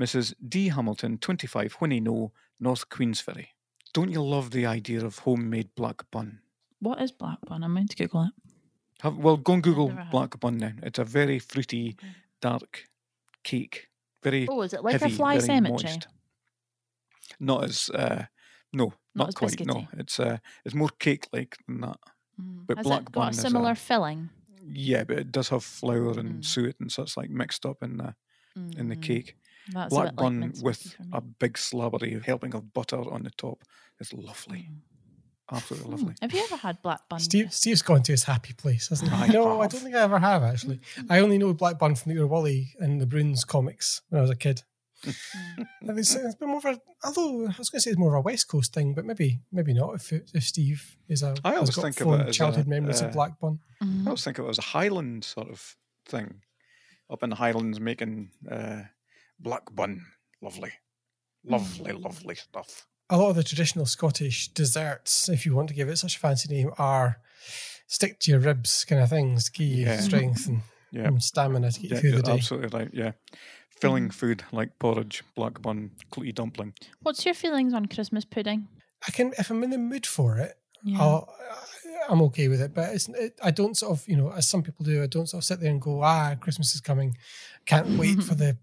Mrs. 0.00 0.34
D. 0.48 0.68
Hamilton, 0.68 1.18
25 1.18 1.76
Winnie 1.80 2.00
No, 2.00 2.32
North 2.58 2.88
Queensferry. 2.88 3.48
Don't 3.92 4.10
you 4.10 4.22
love 4.22 4.50
the 4.50 4.66
idea 4.66 5.04
of 5.04 5.18
homemade 5.18 5.70
black 5.76 6.02
bun? 6.10 6.40
What 6.80 7.00
is 7.00 7.12
black 7.12 7.38
bun? 7.46 7.62
I'm 7.62 7.74
going 7.74 7.88
to 7.88 7.96
Google 7.96 8.24
it. 8.24 8.51
Have, 9.02 9.16
well, 9.16 9.36
go 9.36 9.54
and 9.54 9.62
Google 9.62 9.92
black 10.10 10.38
bun 10.40 10.58
now. 10.58 10.72
It's 10.82 10.98
a 10.98 11.04
very 11.04 11.38
fruity, 11.38 11.96
dark 12.40 12.84
cake. 13.44 13.88
Very 14.22 14.46
Oh, 14.48 14.62
is 14.62 14.72
it 14.72 14.82
like 14.84 15.00
heavy, 15.00 15.12
a 15.12 15.16
fly 15.16 15.34
very 15.34 15.46
cemetery? 15.46 15.72
moist. 15.72 16.08
Not 17.40 17.64
as 17.64 17.90
uh, 17.90 18.24
no, 18.72 18.92
not, 19.14 19.28
as 19.28 19.34
quite. 19.34 19.66
No, 19.66 19.88
it's 19.98 20.20
uh, 20.20 20.38
it's 20.64 20.74
more 20.74 20.90
cake-like 20.98 21.56
than 21.66 21.80
that. 21.80 21.98
Mm. 22.40 22.66
But 22.66 22.76
Has 22.78 22.86
black 22.86 23.00
it 23.00 23.04
got 23.06 23.12
bun 23.12 23.26
a 23.28 23.30
is 23.30 23.38
a- 23.38 23.42
similar 23.42 23.74
filling? 23.74 24.30
Yeah, 24.64 25.02
but 25.04 25.18
it 25.18 25.32
does 25.32 25.48
have 25.48 25.64
flour 25.64 26.18
and 26.18 26.40
Mm. 26.40 26.44
suet 26.44 26.76
and 26.80 26.90
such 26.92 27.16
like 27.16 27.30
mixed 27.30 27.66
up 27.66 27.82
in 27.82 27.96
the 27.96 28.14
in 28.78 28.88
the 28.88 28.96
Mm, 28.96 29.02
cake. 29.02 29.36
That's 29.72 29.90
black 29.90 30.06
like 30.08 30.16
bun 30.16 30.38
mince 30.40 30.62
with 30.62 30.78
cookie 30.82 30.96
for 30.96 31.02
me. 31.04 31.08
a 31.14 31.20
big 31.20 31.54
slabbery 31.58 32.22
helping 32.24 32.54
of 32.54 32.72
butter 32.74 33.00
on 33.10 33.22
the 33.24 33.30
top 33.30 33.64
is 33.98 34.12
lovely, 34.12 34.68
Mm. 34.70 34.80
Absolutely 35.52 35.86
Hmm. 35.86 35.96
lovely. 35.96 36.14
Have 36.22 36.32
you 36.32 36.42
ever 36.44 36.56
had 36.56 36.80
black 36.82 37.08
bun? 37.08 37.20
Steve 37.20 37.52
Steve's 37.52 37.82
gone 37.82 38.02
to 38.04 38.12
his 38.12 38.24
happy 38.24 38.54
place, 38.54 38.88
hasn't 38.88 39.10
he? 39.10 39.16
I 39.16 39.26
no, 39.28 39.60
I 39.60 39.66
don't 39.66 39.80
think 39.80 39.94
I 39.94 40.00
ever 40.00 40.18
have 40.18 40.42
actually. 40.42 40.80
I 41.10 41.18
only 41.20 41.38
know 41.38 41.52
Black 41.54 41.78
Bun 41.78 41.94
from 41.94 42.12
the 42.14 42.20
Oor 42.20 42.28
Wullie 42.28 42.68
and 42.78 43.00
the 43.00 43.06
Broons 43.06 43.46
comics 43.46 44.00
when 44.08 44.18
I 44.18 44.22
was 44.22 44.30
a 44.30 44.36
kid. 44.36 44.62
Mm. 45.04 45.66
It's, 45.98 46.14
it's 46.14 46.36
been 46.36 46.48
more 46.48 46.58
of 46.58 46.64
a, 46.64 46.80
although 47.04 47.46
I 47.46 47.54
was 47.58 47.68
going 47.70 47.78
to 47.78 47.80
say 47.80 47.90
it's 47.90 47.98
more 47.98 48.14
of 48.14 48.20
a 48.20 48.22
West 48.22 48.46
Coast 48.48 48.72
thing, 48.72 48.94
but 48.94 49.04
maybe 49.04 49.40
maybe 49.50 49.74
not. 49.74 49.94
If 49.96 50.12
if 50.12 50.44
Steve 50.44 50.96
is 51.08 51.22
a, 51.24 51.34
I 51.44 51.50
has 51.54 51.76
always 51.76 51.76
think 51.96 52.00
of 52.00 52.20
it 52.28 52.32
childhood 52.32 52.66
a, 52.66 52.70
memories 52.70 53.02
uh, 53.02 53.06
of 53.06 53.12
Black 53.12 53.38
Bun. 53.40 53.58
Mhm. 53.82 54.02
I 54.04 54.06
always 54.06 54.22
think 54.24 54.38
of 54.38 54.46
it 54.46 54.50
as 54.50 54.58
a 54.58 54.62
Highland 54.62 55.24
sort 55.24 55.50
of 55.50 55.76
thing, 56.06 56.42
up 57.10 57.22
in 57.24 57.30
the 57.30 57.36
Highlands 57.36 57.80
making 57.80 58.30
uh, 58.50 58.82
black 59.40 59.74
bun. 59.74 60.06
Lovely, 60.40 60.72
lovely, 61.44 61.92
lovely 61.92 62.36
stuff. 62.36 62.86
A 63.10 63.16
lot 63.18 63.30
of 63.30 63.36
the 63.36 63.42
traditional 63.44 63.84
Scottish 63.86 64.48
desserts, 64.48 65.28
if 65.28 65.44
you 65.44 65.54
want 65.54 65.68
to 65.68 65.74
give 65.74 65.88
it 65.88 65.98
such 65.98 66.16
a 66.16 66.18
fancy 66.18 66.52
name, 66.54 66.70
are 66.78 67.20
stick 67.86 68.18
to 68.20 68.30
your 68.30 68.40
ribs 68.40 68.84
kind 68.84 69.02
of 69.02 69.10
things 69.10 69.44
to 69.44 69.52
give 69.52 69.68
you 69.68 69.84
Yeah. 69.86 70.00
strength 70.00 70.46
and, 70.48 70.62
Yeah. 70.92 71.08
and 71.08 71.22
stamina 71.22 71.70
to 71.72 71.80
get 71.80 71.90
you 71.90 71.94
Yeah, 71.96 72.00
through 72.00 72.12
the 72.12 72.22
day. 72.22 72.32
absolutely 72.32 72.78
right. 72.78 72.90
Yeah, 72.94 73.12
filling 73.80 74.08
food 74.10 74.44
like 74.52 74.78
porridge, 74.78 75.22
black 75.34 75.60
bun, 75.60 75.90
clooty 76.10 76.32
dumpling. 76.32 76.72
What's 77.00 77.24
your 77.26 77.34
feelings 77.34 77.74
on 77.74 77.86
Christmas 77.86 78.24
pudding? 78.24 78.68
I 79.06 79.10
can, 79.10 79.32
if 79.38 79.50
I'm 79.50 79.62
in 79.62 79.70
the 79.70 79.78
mood 79.78 80.06
for 80.06 80.38
it, 80.38 80.56
Yeah. 80.84 81.00
I'll, 81.00 81.34
I'm 82.08 82.22
okay 82.22 82.48
with 82.48 82.60
it. 82.62 82.72
But 82.74 82.94
it's, 82.94 83.08
it, 83.10 83.38
I 83.42 83.50
don't 83.50 83.76
sort 83.76 83.92
of, 83.92 84.08
you 84.08 84.16
know, 84.16 84.30
as 84.32 84.48
some 84.48 84.62
people 84.62 84.84
do, 84.84 85.02
I 85.02 85.06
don't 85.06 85.28
sort 85.28 85.42
of 85.42 85.44
sit 85.44 85.60
there 85.60 85.70
and 85.70 85.80
go, 85.82 86.02
ah, 86.02 86.34
Christmas 86.40 86.74
is 86.74 86.80
coming. 86.80 87.16
Can't 87.66 87.98
wait 87.98 88.22
for 88.22 88.34
the 88.42 88.56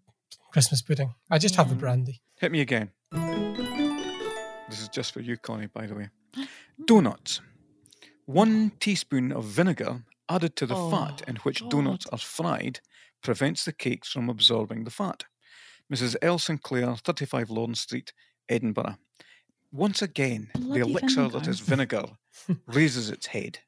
Christmas 0.51 0.81
pudding. 0.81 1.13
I 1.29 1.37
just 1.37 1.55
have 1.55 1.69
the 1.69 1.75
brandy. 1.75 2.21
Hit 2.39 2.51
me 2.51 2.61
again. 2.61 2.89
This 4.69 4.81
is 4.81 4.89
just 4.89 5.13
for 5.13 5.21
you, 5.21 5.37
Connie, 5.37 5.67
by 5.67 5.87
the 5.87 5.95
way. 5.95 6.09
Donuts. 6.85 7.41
One 8.25 8.71
teaspoon 8.79 9.31
of 9.31 9.45
vinegar 9.45 10.03
added 10.29 10.55
to 10.57 10.65
the 10.67 10.75
oh, 10.75 10.91
fat 10.91 11.21
Oh, 11.25 11.29
in 11.29 11.35
which 11.37 11.61
God. 11.61 11.71
donuts 11.71 12.05
are 12.11 12.17
fried 12.19 12.79
prevents 13.23 13.65
the 13.65 13.73
cakes 13.73 14.09
from 14.11 14.29
absorbing 14.29 14.83
the 14.83 14.91
fat. 14.91 15.23
Mrs. 15.91 16.15
L. 16.21 16.37
Sinclair, 16.37 16.95
35 16.95 17.49
Lawrence 17.49 17.81
Street, 17.81 18.13
Edinburgh. 18.47 18.97
Once 19.71 20.01
again, 20.01 20.49
Bloody 20.53 20.81
the 20.81 20.85
elixir 20.87 21.23
that 21.23 21.31
vinegar. 21.31 21.49
is 21.49 21.59
vinegar 21.59 22.03
raises 22.67 23.09
its 23.09 23.27
head. 23.27 23.59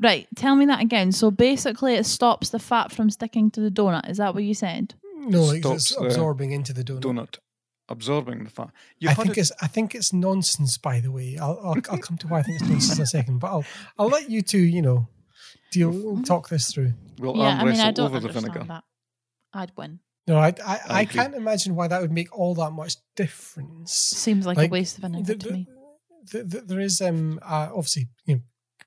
Right, 0.00 0.26
tell 0.36 0.54
me 0.56 0.66
that 0.66 0.80
again. 0.80 1.10
So 1.12 1.30
basically, 1.30 1.94
it 1.94 2.06
stops 2.06 2.50
the 2.50 2.58
fat 2.58 2.92
from 2.92 3.10
sticking 3.10 3.50
to 3.52 3.60
the 3.60 3.70
donut. 3.70 4.08
Is 4.08 4.18
that 4.18 4.34
what 4.34 4.44
you 4.44 4.54
said? 4.54 4.94
No, 5.16 5.42
like 5.44 5.64
it's 5.64 5.88
Stops 5.88 5.94
the 5.96 6.06
absorbing 6.06 6.52
into 6.52 6.72
the 6.72 6.84
donut. 6.84 7.00
Donut 7.00 7.38
absorbing 7.88 8.44
the 8.44 8.50
fat. 8.50 8.70
You've 8.98 9.12
I 9.12 9.14
think 9.14 9.30
it- 9.36 9.40
it's 9.40 9.52
I 9.62 9.66
think 9.66 9.94
it's 9.94 10.12
nonsense. 10.12 10.78
By 10.78 11.00
the 11.00 11.10
way, 11.10 11.38
I'll 11.38 11.58
I'll, 11.62 11.76
I'll 11.90 11.98
come 11.98 12.18
to 12.18 12.28
why 12.28 12.40
I 12.40 12.42
think 12.42 12.60
it's 12.60 12.68
nonsense 12.68 12.98
in 12.98 13.02
a 13.02 13.06
second. 13.06 13.38
But 13.38 13.48
I'll 13.48 13.64
I'll 13.98 14.08
let 14.08 14.30
you 14.30 14.42
two, 14.42 14.58
you 14.58 14.82
know, 14.82 15.08
deal 15.72 16.22
talk 16.22 16.48
this 16.48 16.72
through. 16.72 16.92
we'll 17.18 17.36
yeah, 17.36 17.58
arm 17.58 17.60
I 17.60 17.64
mean, 17.72 17.80
I 17.80 17.90
don't 17.90 18.06
over 18.06 18.20
the 18.20 18.28
understand 18.28 18.52
vinegar. 18.54 18.68
that. 18.68 18.84
I'd 19.54 19.72
win. 19.76 20.00
No, 20.26 20.36
I 20.38 20.48
I, 20.48 20.52
I 20.72 20.80
I, 21.00 21.04
can't 21.06 21.34
imagine 21.34 21.74
why 21.74 21.88
that 21.88 22.00
would 22.02 22.12
make 22.12 22.36
all 22.36 22.54
that 22.56 22.70
much 22.72 22.96
difference. 23.16 23.92
Seems 23.92 24.44
like, 24.46 24.56
Like, 24.58 24.70
a 24.70 24.72
waste 24.72 24.96
of 24.98 25.02
vinegar 25.02 25.34
The- 25.34 25.38
to 25.38 25.52
me. 25.52 25.66
the- 26.32 26.44
the- 26.44 26.60
there 26.60 26.80
is 26.80 27.00
um 27.00 27.38
uh, 27.42 27.68
obviously 27.74 28.08
you 28.26 28.34
know 28.36 28.40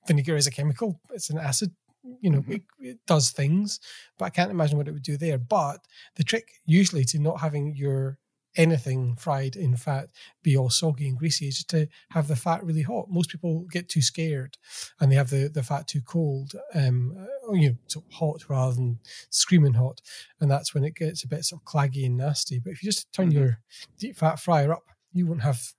vinegar 0.08 0.36
is 0.36 0.48
a 0.48 0.52
chemical. 0.52 1.00
It's 1.12 1.30
an 1.30 1.38
acid. 1.40 1.72
You 2.20 2.32
know, 2.32 2.42
Mhm. 2.42 2.56
it, 2.56 2.64
it 2.80 2.98
does 3.06 3.30
things, 3.32 3.80
but 4.18 4.26
I 4.26 4.30
can't 4.32 4.50
imagine 4.50 4.76
what 4.78 4.88
it 4.88 4.92
would 4.92 5.04
do 5.04 5.18
there. 5.18 5.38
But 5.38 5.86
the 6.16 6.24
trick 6.24 6.48
usually 6.66 7.06
to 7.06 7.20
not 7.20 7.40
having 7.42 7.76
your 7.76 8.18
anything 8.56 9.16
fried 9.16 9.56
in 9.56 9.76
fat 9.78 10.10
be 10.44 10.58
all 10.58 10.70
soggy 10.70 11.08
and 11.08 11.18
greasy 11.18 11.48
is 11.48 11.56
just 11.56 11.70
to 11.70 11.88
have 12.10 12.28
the 12.28 12.36
fat 12.36 12.64
really 12.64 12.82
hot. 12.82 13.06
Most 13.10 13.30
people 13.30 13.66
get 13.72 13.88
too 13.90 14.02
scared 14.02 14.58
and 15.00 15.12
they 15.12 15.16
have 15.16 15.30
the, 15.30 15.48
the 15.48 15.64
fat 15.64 15.88
too 15.88 16.02
cold, 16.02 16.54
um, 16.74 17.16
uh, 17.50 17.54
you 17.54 17.70
know, 17.70 17.76
so 17.88 18.04
hot 18.12 18.50
rather 18.50 18.74
than 18.76 19.00
screaming 19.30 19.74
hot, 19.76 20.02
and 20.40 20.50
that's 20.52 20.74
when 20.74 20.84
it 20.84 20.96
gets 20.96 21.24
a 21.24 21.28
bit 21.28 21.46
sort 21.46 21.62
of 21.62 21.66
claggy 21.66 22.06
and 22.06 22.18
nasty. 22.18 22.60
But 22.60 22.72
if 22.74 22.84
you 22.84 22.88
just 22.92 23.12
turn 23.14 23.30
Mhm. 23.30 23.34
your 23.34 23.60
deep 23.98 24.18
fat 24.18 24.40
fryer 24.40 24.74
up, 24.74 24.84
you 25.14 25.26
won't 25.28 25.42
have 25.44 25.74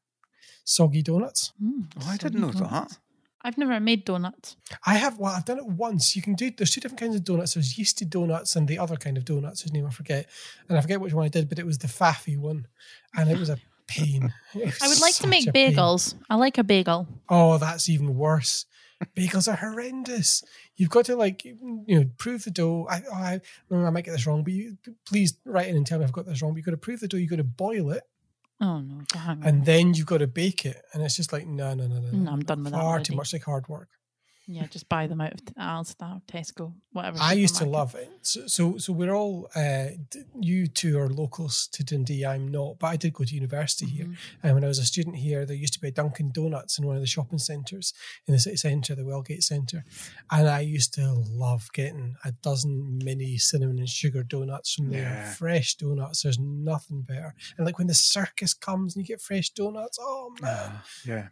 soggy 0.65 1.03
donuts. 1.03 1.53
Mm, 1.63 1.91
Oh, 2.01 2.07
I 2.09 2.17
didn't 2.17 2.41
know 2.41 2.53
donuts. 2.53 2.93
that. 2.93 3.02
I've 3.45 3.59
never 3.59 3.79
made 3.81 4.05
donuts. 4.05 4.57
I 4.87 4.95
have 4.95 5.19
well, 5.19 5.33
I've 5.35 5.45
done 5.45 5.59
it 5.59 5.67
once. 5.67 6.15
You 6.15 6.23
can 6.23 6.35
do 6.35 6.51
there's 6.51 6.71
two 6.71 6.81
different 6.81 7.01
kinds 7.01 7.17
of 7.17 7.25
donuts. 7.25 7.55
There's 7.55 7.77
yeasty 7.77 8.05
donuts 8.05 8.57
and 8.57 8.69
the 8.69 8.79
other 8.79 8.97
kind 8.97 9.17
of 9.17 9.25
donuts, 9.25 9.63
whose 9.63 9.73
name 9.73 9.87
I 9.87 9.91
forget. 9.91 10.29
And 10.69 10.79
I 10.79 10.81
forget 10.81 11.01
which 11.01 11.13
one 11.13 11.25
I 11.25 11.29
did, 11.29 11.49
but 11.49 11.59
it 11.59 11.67
was 11.67 11.79
the 11.79 11.89
faffy 11.89 12.39
one. 12.39 12.67
And 13.17 13.31
it 13.31 13.39
was 13.39 13.51
a 13.51 13.59
pain. 13.89 14.33
Was 14.55 14.79
I 14.81 14.89
would 14.89 15.01
like 15.01 15.17
to 15.17 15.27
make 15.27 15.47
a 15.49 15.53
pain. 15.53 15.75
bagels. 15.75 16.15
I 16.31 16.37
like 16.37 16.59
a 16.59 16.65
bagel. 16.65 17.09
Oh, 17.29 17.59
that's 17.59 17.89
even 17.89 18.17
worse. 18.17 18.67
Bagels 19.17 19.53
are 19.53 19.57
horrendous. 19.57 20.45
You've 20.77 20.91
got 20.91 21.07
to 21.07 21.17
like 21.17 21.45
you 21.45 21.85
know 21.89 22.05
prove 22.19 22.45
the 22.45 22.53
dough. 22.53 22.87
I 22.89 23.03
I, 23.13 23.41
I 23.73 23.91
might 23.91 24.05
get 24.05 24.13
this 24.13 24.27
wrong, 24.29 24.45
but 24.45 24.53
you 24.53 24.79
please 25.05 25.37
write 25.45 25.67
in 25.67 25.77
and 25.77 25.85
tell 25.85 25.99
me 25.99 26.05
I've 26.05 26.13
got 26.13 26.27
this 26.27 26.41
wrong. 26.41 26.53
But 26.53 26.59
you've 26.59 26.67
got 26.67 26.71
to 26.71 26.77
prove 26.77 27.01
the 27.01 27.09
dough. 27.09 27.17
You've 27.17 27.31
got 27.31 27.37
to 27.37 27.45
boil 27.45 27.91
it, 27.91 28.05
Oh 28.63 28.81
no, 28.81 29.03
and 29.43 29.67
then 29.67 29.93
you've 29.95 30.07
got 30.07 30.19
to 30.19 30.29
bake 30.29 30.65
it. 30.65 30.81
And 30.93 31.03
it's 31.03 31.17
just 31.17 31.33
like 31.33 31.47
no, 31.47 31.75
no, 31.75 31.89
no, 31.89 31.99
no. 31.99 32.11
No, 32.17 32.31
I'm 32.31 32.41
done 32.41 32.63
with 32.63 32.73
that 32.73 32.81
Far 32.81 33.01
too 33.01 33.17
much 33.17 33.33
like 33.33 33.43
hard 33.43 33.69
work. 33.69 33.89
Yeah, 34.47 34.67
just 34.67 34.89
buy 34.89 35.07
them 35.07 35.21
out 35.21 35.33
of 35.35 35.41
Alstar, 35.59 36.21
Tesco, 36.27 36.73
whatever. 36.93 37.19
I 37.21 37.33
used 37.35 37.57
to 37.57 37.65
love 37.65 37.95
it. 37.95 38.11
So, 38.23 38.47
so, 38.47 38.77
so 38.79 38.93
we're 38.93 39.15
all. 39.15 39.49
Uh, 39.55 39.89
d- 40.11 40.25
you 40.41 40.67
two 40.67 40.99
are 40.99 41.09
locals 41.09 41.69
to 41.73 41.85
Dundee. 41.85 42.27
I'm 42.27 42.49
not, 42.49 42.79
but 42.79 42.89
I 42.89 42.97
did 42.97 43.13
go 43.13 43.25
to 43.25 43.35
university 43.35 43.87
here. 43.87 44.07
Mhm. 44.07 44.17
And 44.43 44.55
when 44.55 44.65
I 44.65 44.69
was 44.69 44.79
a 44.79 44.85
student 44.85 45.17
here, 45.17 45.47
there 45.47 45.57
used 45.57 45.75
to 45.75 45.81
be 45.81 45.89
a 45.89 45.93
Dunkin' 45.93 46.33
Donuts 46.33 46.79
in 46.79 46.87
one 46.87 46.97
of 46.97 47.03
the 47.03 47.07
shopping 47.07 47.39
centres 47.39 47.95
in 48.27 48.35
the 48.35 48.41
city 48.41 48.57
centre, 48.57 48.95
the 48.95 49.03
Wellgate 49.03 49.43
Centre. 49.45 49.85
And 50.31 50.49
I 50.49 50.61
used 50.61 50.93
to 50.95 51.13
love 51.13 51.69
getting 51.73 52.17
a 52.25 52.33
dozen 52.33 52.99
mini 53.05 53.39
cinnamon 53.39 53.79
and 53.79 53.89
sugar 53.89 54.23
donuts 54.23 54.75
from 54.75 54.91
there. 54.91 55.03
Yeah. 55.03 55.33
Fresh 55.35 55.77
donuts. 55.77 56.23
There's 56.23 56.39
nothing 56.39 57.03
better. 57.03 57.35
And 57.57 57.67
like 57.67 57.79
when 57.79 57.87
the 57.87 57.95
circus 57.95 58.55
comes 58.55 58.97
and 58.97 59.03
you 59.05 59.15
get 59.15 59.21
fresh 59.21 59.51
donuts, 59.51 59.99
oh 60.01 60.35
man! 60.41 60.71
Ah, 60.75 60.85
yeah. 61.07 61.29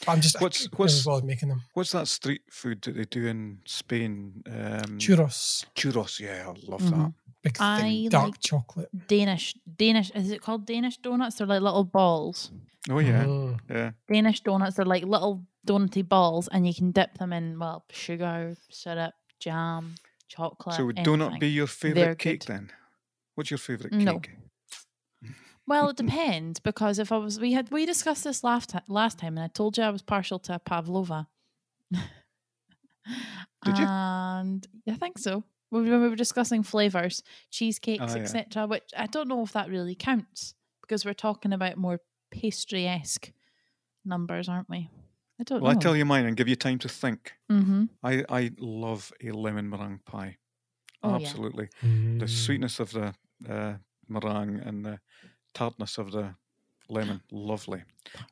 But 0.00 0.08
I'm 0.12 0.20
just 0.20 0.40
What's- 0.40 0.66
I 0.66 0.76
what's- 0.76 0.94
never 0.96 1.04
bothered 1.16 1.24
making 1.26 1.48
them. 1.48 1.62
What's 1.74 1.92
that 1.92 2.08
street 2.08 2.42
food 2.50 2.82
that 2.82 2.96
they 2.96 3.04
do 3.04 3.26
in 3.26 3.60
Spain? 3.66 4.42
Um, 4.46 4.98
Churros, 4.98 5.64
Churros. 5.76 6.18
Yeah, 6.20 6.48
I 6.48 6.70
love 6.70 6.82
Mhm. 6.82 7.14
big 7.42 7.56
I 7.60 7.80
thing, 7.80 8.08
dark 8.08 8.30
like- 8.32 8.40
chocolate. 8.40 9.06
Danish, 9.08 9.54
Danish. 9.76 10.10
Is 10.10 10.30
it 10.30 10.40
called 10.42 10.66
Danish 10.66 10.96
donuts? 10.98 11.36
They're 11.36 11.46
like 11.46 11.62
little 11.62 11.84
balls. 11.84 12.50
Oh 12.90 12.98
yeah, 12.98 13.24
Mm. 13.24 13.60
yeah. 13.70 13.90
Danish 14.12 14.40
donuts 14.40 14.78
are 14.78 14.84
like 14.84 15.04
little 15.04 15.46
donutty 15.66 16.08
balls, 16.08 16.48
and 16.48 16.66
you 16.66 16.74
can 16.74 16.90
dip 16.90 17.18
them 17.18 17.32
in 17.32 17.58
well 17.58 17.84
sugar, 17.92 18.56
syrup, 18.70 19.14
jam, 19.38 19.94
chocolate. 20.28 20.74
So 20.76 20.86
would 20.86 20.96
donut 20.96 21.38
be 21.38 21.48
your 21.50 21.66
They're 21.66 21.92
favourite 21.94 22.18
cake 22.18 22.40
good. 22.40 22.48
then? 22.48 22.72
What's 23.34 23.50
your 23.50 23.58
favourite 23.58 23.92
No. 23.92 24.18
cake? 24.18 24.30
Well, 25.72 25.88
it 25.88 25.96
depends 25.96 26.60
because 26.60 26.98
if 26.98 27.10
I 27.10 27.16
was, 27.16 27.40
we 27.40 27.54
had 27.54 27.70
we 27.70 27.86
discussed 27.86 28.24
this 28.24 28.44
last 28.44 28.74
last 28.88 29.18
time, 29.18 29.38
and 29.38 29.44
I 29.44 29.48
told 29.48 29.78
you 29.78 29.84
I 29.84 29.88
was 29.88 30.02
partial 30.02 30.38
to 30.40 30.56
a 30.56 30.58
pavlova. 30.58 31.28
Did 31.90 33.78
you? 33.78 33.86
And 33.86 34.66
I 34.86 34.94
think 34.96 35.16
so. 35.16 35.44
When 35.70 35.84
we 35.84 36.08
were 36.10 36.14
discussing 36.14 36.62
flavors, 36.62 37.22
cheesecakes, 37.50 38.14
yeah. 38.14 38.20
etc. 38.20 38.66
Which 38.66 38.82
I 38.94 39.06
don't 39.06 39.28
know 39.28 39.42
if 39.42 39.52
that 39.52 39.70
really 39.70 39.94
counts 39.94 40.52
because 40.82 41.06
we're 41.06 41.14
talking 41.14 41.54
about 41.54 41.78
more 41.78 42.00
pastry 42.30 42.86
esque 42.86 43.32
numbers, 44.04 44.50
aren't 44.50 44.68
we? 44.68 44.90
I 45.40 45.44
don't 45.44 45.62
Well, 45.62 45.72
know. 45.72 45.78
I 45.78 45.80
tell 45.80 45.96
you 45.96 46.04
mine 46.04 46.26
and 46.26 46.36
give 46.36 46.48
you 46.48 46.56
time 46.56 46.80
to 46.80 46.88
think. 46.90 47.32
Mm-hmm. 47.50 47.84
I, 48.02 48.24
I 48.28 48.50
love 48.58 49.10
a 49.24 49.30
lemon 49.30 49.70
meringue 49.70 50.00
pie. 50.04 50.36
Oh, 51.02 51.16
yeah. 51.16 51.26
Absolutely. 51.26 51.70
Mm. 51.82 52.20
The 52.20 52.28
sweetness 52.28 52.78
of 52.78 52.92
the 52.92 53.14
uh, 53.48 53.76
meringue 54.06 54.60
and 54.60 54.84
the 54.84 55.00
tartness 55.54 55.98
of 55.98 56.12
the 56.12 56.34
lemon, 56.92 57.20
lovely. 57.30 57.82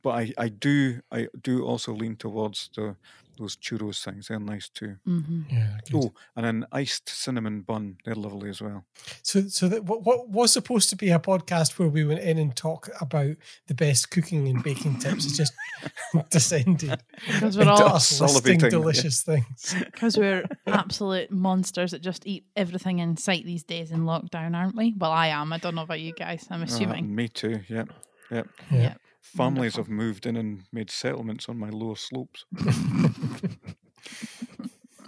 But 0.03 0.11
I, 0.11 0.33
I 0.39 0.49
do 0.49 1.01
I 1.11 1.29
do 1.43 1.65
also 1.65 1.93
lean 1.93 2.17
towards 2.17 2.71
the 2.77 2.97
those 3.39 3.57
churros 3.57 4.05
things. 4.05 4.29
They're 4.29 4.39
nice 4.39 4.69
too. 4.69 4.97
Mm-hmm. 5.09 5.41
Yeah. 5.49 5.79
good. 5.91 6.05
Oh, 6.05 6.13
and 6.37 6.45
an 6.45 6.67
iced 6.73 7.09
cinnamon 7.09 7.63
bun. 7.63 7.97
They're 8.05 8.15
lovely 8.15 8.51
as 8.51 8.61
well. 8.61 8.85
So, 9.23 9.41
so 9.49 9.67
that 9.69 9.85
what, 9.85 10.03
what 10.03 10.29
was 10.29 10.53
supposed 10.53 10.91
to 10.91 10.97
be 10.97 11.09
a 11.09 11.19
podcast 11.19 11.79
where 11.79 11.89
we 11.89 12.05
went 12.05 12.21
in 12.21 12.37
and 12.37 12.55
talk 12.55 12.91
about 13.01 13.37
the 13.67 13.75
best 13.75 14.11
cooking 14.11 14.47
and 14.47 14.63
baking 14.63 14.99
tips 14.99 15.25
has 15.25 15.35
just 15.39 15.55
descended 16.31 17.01
Because 17.27 17.57
we're 17.57 17.69
all 17.71 17.95
listing 17.95 18.27
salivating. 18.27 18.69
delicious 18.71 19.23
things. 19.31 19.75
because 19.87 20.19
we're 20.19 20.45
absolute 20.67 21.31
monsters 21.31 21.93
that 21.93 22.03
just 22.03 22.27
eat 22.27 22.45
everything 22.57 22.99
in 22.99 23.17
sight 23.17 23.47
these 23.47 23.63
days 23.65 23.91
in 23.91 24.01
lockdown, 24.01 24.55
aren't 24.55 24.77
we? 24.77 24.95
Well, 24.99 25.13
I 25.13 25.29
am. 25.29 25.53
I 25.55 25.59
don't 25.59 25.75
know 25.77 25.83
about 25.83 26.01
you 26.01 26.13
guys. 26.13 26.47
I'm 26.51 26.61
Uh, 26.61 26.65
assuming. 26.65 27.15
me 27.15 27.29
too. 27.29 27.61
Yep. 27.69 27.89
Yep. 28.31 28.49
Yeah. 28.71 28.79
Yeah. 28.79 28.95
Families 29.21 29.77
Wonderful. 29.77 29.85
have 29.85 29.89
moved 29.91 30.27
in 30.27 30.37
and 30.37 30.63
made 30.73 30.91
settlements 30.91 31.49
on 31.49 31.59
my 31.59 31.69
lower 31.69 31.97
slopes. 31.97 32.45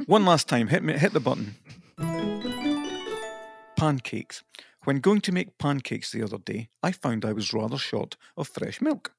One 0.07 0.25
last 0.25 0.49
time, 0.49 0.69
hit 0.69 0.83
me, 0.83 0.95
hit 0.99 1.13
the 1.13 1.21
button. 1.21 1.55
Pancakes. 3.77 4.43
When 4.85 5.01
going 5.01 5.21
to 5.23 5.33
make 5.33 5.59
pancakes 5.59 6.11
the 6.11 6.23
other 6.23 6.39
day, 6.39 6.69
I 6.83 6.93
found 6.93 7.25
I 7.25 7.33
was 7.33 7.53
rather 7.53 7.79
short 7.79 8.17
of 8.37 8.49
fresh 8.49 8.81
milk. 8.81 9.13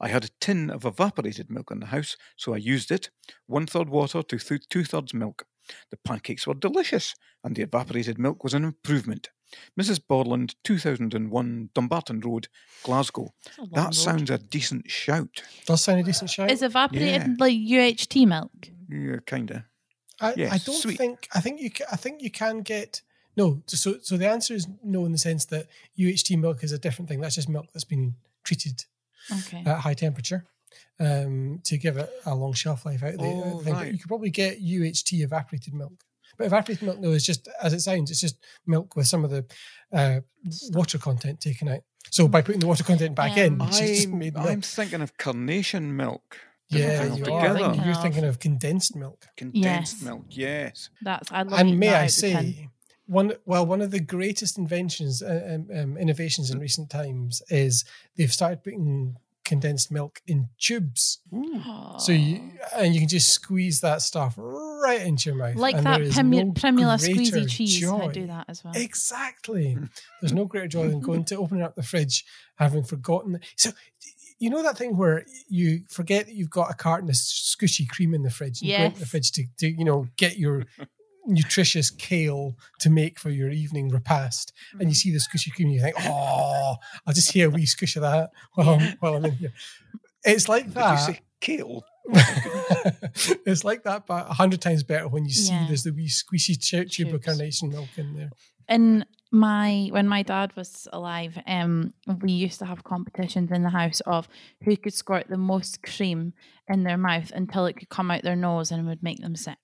I 0.00 0.08
had 0.08 0.24
a 0.24 0.30
tin 0.40 0.70
of 0.70 0.84
evaporated 0.84 1.50
milk 1.50 1.70
in 1.70 1.80
the 1.80 1.86
house, 1.86 2.16
so 2.36 2.54
I 2.54 2.58
used 2.58 2.90
it, 2.90 3.10
one 3.46 3.66
third 3.66 3.88
water 3.88 4.22
to 4.22 4.38
th- 4.38 4.68
two 4.68 4.84
thirds 4.84 5.14
milk. 5.14 5.46
The 5.90 5.98
pancakes 6.04 6.46
were 6.46 6.54
delicious, 6.54 7.14
and 7.44 7.54
the 7.54 7.62
evaporated 7.62 8.18
milk 8.18 8.42
was 8.42 8.54
an 8.54 8.64
improvement. 8.64 9.30
Mrs. 9.80 10.00
Borland, 10.06 10.54
2001, 10.64 11.70
Dumbarton 11.74 12.20
Road, 12.20 12.48
Glasgow. 12.82 13.32
It's 13.46 13.58
a 13.58 13.60
long 13.62 13.70
That 13.72 13.84
road. 13.84 13.94
sounds 13.94 14.30
a 14.30 14.38
decent 14.38 14.90
shout. 14.90 15.42
Does 15.66 15.82
sound 15.82 16.00
a 16.00 16.02
decent 16.02 16.30
shout. 16.30 16.50
Is 16.50 16.62
evaporated 16.62 17.22
Yeah. 17.22 17.34
like 17.38 17.54
UHT 17.54 18.26
milk? 18.26 18.70
Yeah, 18.88 19.16
kinda. 19.26 19.66
I, 20.20 20.34
yes, 20.36 20.52
I 20.52 20.58
don't 20.58 20.76
sweet. 20.80 20.98
think. 20.98 21.28
I 21.34 21.40
think 21.40 21.60
you. 21.60 21.70
Ca- 21.70 21.86
I 21.90 21.96
think 21.96 22.22
you 22.22 22.30
can 22.30 22.60
get. 22.60 23.02
No. 23.36 23.62
So, 23.66 23.96
so 24.02 24.16
the 24.16 24.28
answer 24.28 24.54
is 24.54 24.68
no 24.84 25.04
in 25.06 25.12
the 25.12 25.18
sense 25.18 25.46
that 25.46 25.66
UHT 25.98 26.36
milk 26.38 26.62
is 26.62 26.70
a 26.72 26.78
different 26.78 27.08
thing. 27.08 27.20
That's 27.20 27.34
just 27.34 27.48
milk 27.48 27.66
that's 27.72 27.84
been 27.84 28.14
treated 28.44 28.84
Okay. 29.32 29.62
at 29.66 29.78
high 29.80 29.94
temperature 29.94 30.44
um, 31.00 31.60
to 31.64 31.76
give 31.78 31.96
it 31.96 32.10
a 32.26 32.34
long 32.34 32.52
shelf 32.52 32.84
life 32.86 33.02
out. 33.02 33.18
there. 33.18 33.32
Oh, 33.34 33.62
right. 33.62 33.92
You 33.92 33.98
could 33.98 34.08
probably 34.08 34.30
get 34.30 34.60
UHT 34.62 35.22
evaporated 35.22 35.72
milk. 35.74 36.04
But 36.38 36.46
evaporated 36.46 36.82
milk, 36.82 36.98
though, 37.00 37.12
is 37.12 37.24
just 37.24 37.48
as 37.62 37.72
it 37.72 37.80
sounds. 37.80 38.10
It's 38.10 38.20
just 38.20 38.36
milk 38.66 38.96
with 38.96 39.06
some 39.06 39.24
of 39.24 39.30
the 39.30 39.44
uh, 39.92 40.20
water 40.70 40.98
content 40.98 41.40
taken 41.40 41.68
out. 41.68 41.80
So 42.10 42.28
by 42.28 42.42
putting 42.42 42.60
the 42.60 42.66
water 42.66 42.84
content 42.84 43.14
back 43.14 43.36
in, 43.36 43.60
she's 43.72 43.90
just 44.02 44.08
I'm, 44.08 44.18
made 44.18 44.34
milk. 44.34 44.46
I'm 44.48 44.60
thinking 44.62 45.00
of 45.02 45.16
carnation 45.16 45.96
milk. 45.96 46.38
yeah, 46.68 47.04
you 47.14 47.24
thing 47.24 47.34
are. 47.34 47.54
Thinking, 47.56 47.82
you're 47.84 47.92
Of- 47.94 48.02
thinking 48.02 48.24
of 48.24 48.38
condensed 48.38 48.96
milk. 48.96 49.26
Condensed 49.36 49.96
Yes. 49.98 50.02
milk, 50.02 50.24
yes. 50.28 50.90
That's 51.02 51.30
I 51.30 51.42
love 51.42 51.60
and 51.60 51.78
may 51.78 51.86
that 51.88 52.00
I 52.00 52.04
out 52.04 52.10
the 52.10 52.20
tin. 52.20 52.52
say, 52.54 52.68
one 53.06 53.32
well, 53.44 53.66
one 53.66 53.80
of 53.82 53.90
the 53.90 54.00
greatest 54.00 54.56
inventions, 54.58 55.22
uh, 55.22 55.56
um, 55.70 55.76
um, 55.76 55.96
innovations 55.98 56.50
in 56.50 56.58
recent 56.58 56.88
times 56.90 57.42
is 57.50 57.84
they've 58.16 58.32
started 58.32 58.62
putting 58.64 59.16
condensed 59.44 59.90
milk 59.90 60.20
in 60.26 60.48
tubes. 60.58 61.20
Mm. 61.32 62.00
So 62.00 62.12
you 62.12 62.52
and 62.76 62.94
you 62.94 63.00
can 63.00 63.08
just 63.08 63.30
squeeze 63.30 63.80
that 63.80 64.02
stuff 64.02 64.34
right 64.36 65.00
into 65.02 65.30
your 65.30 65.38
mouth, 65.38 65.56
like 65.56 65.76
and 65.76 65.86
that 65.86 65.98
there 65.98 66.06
is 66.08 66.16
Primu- 66.16 66.46
no 66.46 66.52
Primula 66.52 66.98
greater 66.98 67.20
squeezy 67.20 67.48
cheese. 67.50 67.78
Joy. 67.80 67.98
I 67.98 68.08
do 68.08 68.26
that 68.26 68.46
as 68.48 68.62
well. 68.64 68.74
Exactly. 68.76 69.76
There's 70.20 70.32
no 70.32 70.44
greater 70.44 70.68
joy 70.68 70.88
than 70.88 71.00
going 71.00 71.24
to 71.26 71.36
opening 71.36 71.62
up 71.62 71.74
the 71.74 71.82
fridge, 71.82 72.24
having 72.56 72.84
forgotten. 72.84 73.40
So, 73.56 73.70
you 74.38 74.50
know 74.50 74.62
that 74.64 74.76
thing 74.76 74.96
where 74.96 75.24
you 75.48 75.82
forget 75.88 76.26
that 76.26 76.34
you've 76.34 76.50
got 76.50 76.70
a 76.70 76.74
carton 76.74 77.08
of 77.08 77.14
squishy 77.14 77.88
cream 77.88 78.12
in 78.12 78.22
the 78.22 78.30
fridge. 78.30 78.60
And 78.60 78.70
You 78.70 78.76
go 78.78 78.84
into 78.84 78.96
the 78.96 79.00
Yes. 79.04 79.10
fridge 79.10 79.32
to, 79.32 79.44
to, 79.58 79.68
you 79.68 79.84
know, 79.84 80.06
get 80.16 80.36
your 80.36 80.64
nutritious 81.26 81.90
kale 81.90 82.56
to 82.80 82.90
make 82.90 83.18
for 83.18 83.30
your 83.30 83.50
evening 83.50 83.88
repast, 83.88 84.52
and 84.80 84.88
you 84.88 84.94
see 84.94 85.10
the 85.12 85.18
squishy 85.18 85.52
cream, 85.54 85.68
and 85.68 85.74
you 85.76 85.80
think, 85.82 85.96
"Oh, 86.00 86.76
I'll 87.06 87.14
just 87.14 87.32
hear 87.32 87.46
a 87.48 87.50
wee 87.50 87.66
squish 87.66 87.96
of 87.96 88.02
that 88.02 88.30
while, 88.54 88.70
I'm, 88.70 88.96
while 89.00 89.14
I'm 89.16 89.24
in 89.26 89.32
here." 89.32 89.52
It's 90.24 90.48
like 90.48 90.64
Did 90.66 90.74
that. 90.74 90.92
you 91.08 91.14
say 91.14 91.20
kale? 91.40 91.84
it's 93.46 93.64
like 93.64 93.84
that, 93.84 94.06
but 94.06 94.28
a 94.28 94.34
hundred 94.34 94.60
times 94.60 94.82
better 94.82 95.08
when 95.08 95.24
you 95.24 95.30
see 95.32 95.52
Yeah. 95.52 95.66
there's 95.68 95.82
the 95.84 95.92
wee 95.92 96.08
squishy 96.08 96.58
tu- 96.60 96.84
tube 96.84 97.14
of 97.14 97.22
carnation 97.22 97.68
milk 97.70 97.88
in 97.96 98.14
there. 98.14 98.30
in 98.68 99.04
my 99.34 99.88
when 99.92 100.06
my 100.08 100.22
dad 100.22 100.54
was 100.56 100.86
alive, 100.92 101.38
um, 101.46 101.94
we 102.20 102.32
used 102.32 102.58
to 102.58 102.66
have 102.66 102.84
competitions 102.84 103.50
in 103.50 103.62
the 103.62 103.70
house 103.70 104.00
of 104.00 104.28
who 104.64 104.76
could 104.76 104.92
squirt 104.94 105.26
the 105.28 105.38
most 105.38 105.82
cream 105.82 106.32
in 106.68 106.82
their 106.84 106.98
mouth 106.98 107.30
until 107.34 107.64
it 107.66 107.76
could 107.76 107.88
come 107.88 108.10
out 108.10 108.22
their 108.22 108.36
nose 108.36 108.70
and 108.70 108.86
would 108.86 109.02
make 109.02 109.20
them 109.22 109.34
sick. 109.36 109.58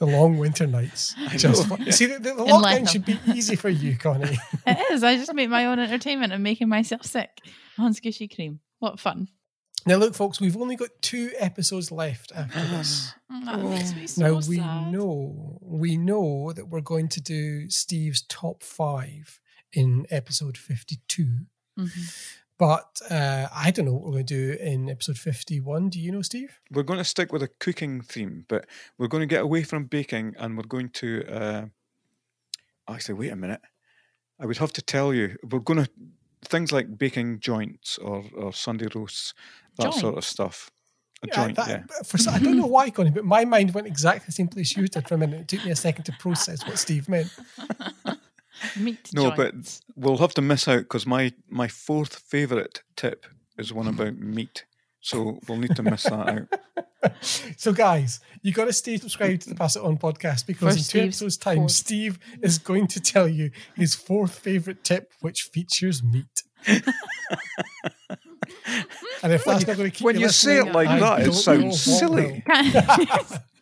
The 0.00 0.06
long 0.06 0.38
winter 0.38 0.66
nights. 0.66 1.14
I 1.28 1.36
Just 1.36 1.68
know. 1.70 1.76
see 1.90 2.06
the, 2.06 2.14
the, 2.18 2.34
the 2.34 2.44
lockdown 2.44 2.88
should 2.88 3.04
be 3.04 3.18
easy 3.34 3.54
for 3.54 3.68
you, 3.68 3.96
Connie. 3.96 4.36
it 4.66 4.92
is. 4.92 5.04
I 5.04 5.16
just 5.16 5.32
make 5.34 5.50
my 5.50 5.66
own 5.66 5.78
entertainment 5.78 6.32
and 6.32 6.42
making 6.42 6.68
myself 6.68 7.04
sick 7.04 7.30
on 7.78 7.92
squishy 7.94 8.34
cream. 8.34 8.60
What 8.78 8.98
fun! 8.98 9.28
now, 9.86 9.96
look, 9.96 10.14
folks, 10.14 10.40
we've 10.40 10.56
only 10.56 10.76
got 10.76 10.88
two 11.02 11.30
episodes 11.38 11.90
left 11.92 12.32
after 12.34 12.60
this. 12.76 13.12
Mm, 13.32 13.44
That 13.44 13.58
makes 13.62 13.94
me 13.94 14.06
so 14.06 14.22
now 14.22 14.34
we 14.48 14.56
sad. 14.56 14.90
know 14.92 15.58
we 15.62 15.96
know 15.96 16.52
that 16.54 16.68
we're 16.68 16.80
going 16.80 17.08
to 17.10 17.20
do 17.20 17.68
Steve's 17.70 18.22
top 18.22 18.62
five 18.62 19.38
in 19.72 20.06
episode 20.10 20.56
fifty-two. 20.56 21.44
Mhm. 21.78 22.14
But 22.60 23.00
uh, 23.10 23.48
I 23.56 23.70
don't 23.70 23.86
know 23.86 23.94
what 23.94 24.04
we're 24.04 24.10
going 24.12 24.26
to 24.26 24.54
do 24.56 24.62
in 24.62 24.90
episode 24.90 25.16
51. 25.16 25.88
Do 25.88 25.98
you 25.98 26.12
know, 26.12 26.20
Steve? 26.20 26.60
We're 26.70 26.82
going 26.82 26.98
to 26.98 27.04
stick 27.04 27.32
with 27.32 27.42
a 27.42 27.48
cooking 27.48 28.02
theme, 28.02 28.44
but 28.50 28.66
we're 28.98 29.08
going 29.08 29.22
to 29.22 29.26
get 29.26 29.40
away 29.40 29.62
from 29.62 29.86
baking 29.86 30.34
and 30.38 30.58
we're 30.58 30.64
going 30.64 30.90
to. 30.90 31.24
Uh, 31.26 31.64
actually, 32.86 33.14
wait 33.14 33.32
a 33.32 33.36
minute. 33.36 33.62
I 34.38 34.44
would 34.44 34.58
have 34.58 34.74
to 34.74 34.82
tell 34.82 35.14
you, 35.14 35.36
we're 35.50 35.60
going 35.60 35.84
to. 35.84 35.90
Things 36.44 36.70
like 36.70 36.98
baking 36.98 37.40
joints 37.40 37.96
or, 37.98 38.24
or 38.36 38.52
Sunday 38.52 38.88
roasts, 38.94 39.32
that 39.78 39.92
sort 39.94 40.16
of 40.18 40.24
stuff. 40.24 40.70
A 41.22 41.28
Yeah, 41.28 41.34
joint, 41.34 41.56
that- 41.56 41.68
yeah. 41.68 41.82
For, 42.04 42.18
I 42.30 42.38
don't 42.38 42.56
know 42.58 42.66
why, 42.66 42.90
Connie, 42.96 43.10
but 43.10 43.24
my 43.26 43.44
mind 43.46 43.72
went 43.74 43.86
exactly 43.86 44.24
the 44.26 44.32
same 44.32 44.48
place 44.48 44.74
you 44.76 44.86
did 44.88 45.06
for 45.08 45.14
a 45.14 45.18
minute. 45.18 45.40
It 45.42 45.48
took 45.48 45.64
me 45.64 45.70
a 45.70 45.76
second 45.76 46.04
to 46.04 46.12
process 46.18 46.66
what 46.66 46.78
Steve 46.78 47.08
meant. 47.08 47.30
Meat 48.76 49.10
No, 49.14 49.34
joints. 49.34 49.82
but 49.96 50.04
we'll 50.04 50.18
have 50.18 50.34
to 50.34 50.42
miss 50.42 50.68
out 50.68 50.80
because 50.80 51.06
my, 51.06 51.32
my 51.48 51.68
fourth 51.68 52.16
favourite 52.16 52.82
tip 52.96 53.26
is 53.58 53.72
one 53.72 53.86
mm-hmm. 53.86 54.00
about 54.00 54.18
meat. 54.18 54.64
So 55.00 55.38
we'll 55.48 55.58
need 55.58 55.76
to 55.76 55.82
miss 55.82 56.04
that 56.04 56.28
out. 56.28 56.60
So, 57.56 57.72
guys, 57.72 58.20
you 58.42 58.52
got 58.52 58.66
to 58.66 58.74
stay 58.74 58.98
subscribed 58.98 59.42
to 59.42 59.48
the 59.48 59.54
Pass 59.54 59.74
It 59.74 59.82
On 59.82 59.96
podcast 59.96 60.46
because 60.46 60.58
For 60.58 60.68
in 60.68 60.76
two 60.76 60.82
Steve's 60.82 61.16
episodes' 61.16 61.36
time, 61.38 61.56
fourth. 61.56 61.70
Steve 61.70 62.18
is 62.42 62.58
going 62.58 62.86
to 62.88 63.00
tell 63.00 63.26
you 63.26 63.50
his 63.74 63.94
fourth 63.94 64.38
favorite 64.38 64.84
tip, 64.84 65.12
which 65.20 65.44
features 65.44 66.02
meat. 66.02 66.42
and 66.66 66.82
if 69.32 69.44
that's 69.44 69.66
not 69.66 69.76
going 69.78 69.90
to 69.90 69.96
keep 69.96 70.04
when 70.04 70.16
you 70.16 70.22
you 70.22 70.28
say 70.28 70.58
it 70.58 70.72
like 70.72 70.88
I 70.88 71.00
that, 71.00 71.26
it 71.26 71.32
sounds 71.32 71.80
silly. 71.80 72.44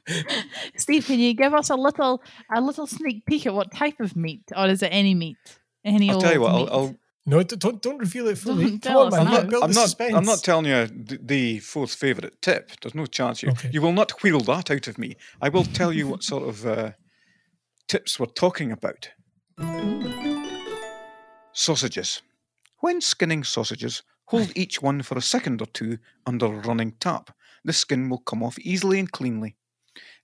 Will. 0.09 0.23
Steve, 0.77 1.07
can 1.07 1.19
you 1.19 1.35
give 1.35 1.55
us 1.55 1.71
a 1.71 1.77
little 1.77 2.23
a 2.55 2.61
little 2.61 2.87
sneak 2.87 3.25
peek 3.27 3.47
at 3.47 3.55
what 3.55 3.73
type 3.73 4.01
of 4.01 4.17
meat, 4.17 4.43
or 4.57 4.67
is 4.67 4.83
it 4.83 4.89
any 4.89 5.15
meat? 5.15 5.37
Any 5.85 6.09
I'll 6.11 6.17
old 6.17 6.25
tell 6.25 6.33
you 6.33 6.41
what, 6.41 6.55
meat? 6.55 6.69
I'll, 6.71 6.79
I'll 6.79 6.95
No, 7.27 7.43
don't 7.43 7.83
don't 7.83 7.99
reveal 7.99 8.27
it 8.29 8.39
fully. 8.39 8.65
Don't 8.65 8.83
Come 8.83 8.93
tell 8.93 9.01
on, 9.03 9.07
us 9.09 9.13
man. 9.15 9.25
now. 9.25 9.39
I'm 9.41 9.49
not, 9.51 9.63
I'm 9.65 9.73
not. 9.73 9.95
I'm 10.19 10.25
not 10.25 10.43
telling 10.43 10.67
you 10.67 10.87
the, 10.87 11.19
the 11.23 11.59
fourth 11.61 11.95
favourite 11.95 12.41
tip. 12.43 12.71
There's 12.81 12.95
no 12.95 13.07
chance 13.07 13.43
you 13.43 13.51
Okay. 13.51 13.71
you 13.73 13.83
will 13.83 13.93
not 13.93 14.23
wheel 14.23 14.41
that 14.41 14.71
out 14.71 14.89
of 14.89 14.99
me. 14.99 15.17
I 15.41 15.49
will 15.51 15.65
tell 15.65 15.93
you 15.93 16.09
what 16.09 16.23
sort 16.33 16.49
of 16.49 16.67
uh, 16.67 16.93
tips 17.87 18.19
we're 18.19 18.27
talking 18.27 18.73
about. 18.73 19.11
Sausages. 21.53 22.23
When 22.81 23.01
skinning 23.01 23.43
sausages, 23.45 24.03
hold 24.27 24.53
each 24.57 24.81
one 24.81 25.03
for 25.03 25.19
a 25.19 25.23
second 25.23 25.61
or 25.61 25.67
two 25.67 25.99
under 26.27 26.49
running 26.49 26.93
tap. 27.01 27.31
The 27.65 27.73
skin 27.73 28.09
will 28.09 28.19
come 28.21 28.43
off 28.43 28.59
easily 28.61 28.99
and 29.01 29.11
cleanly. 29.11 29.57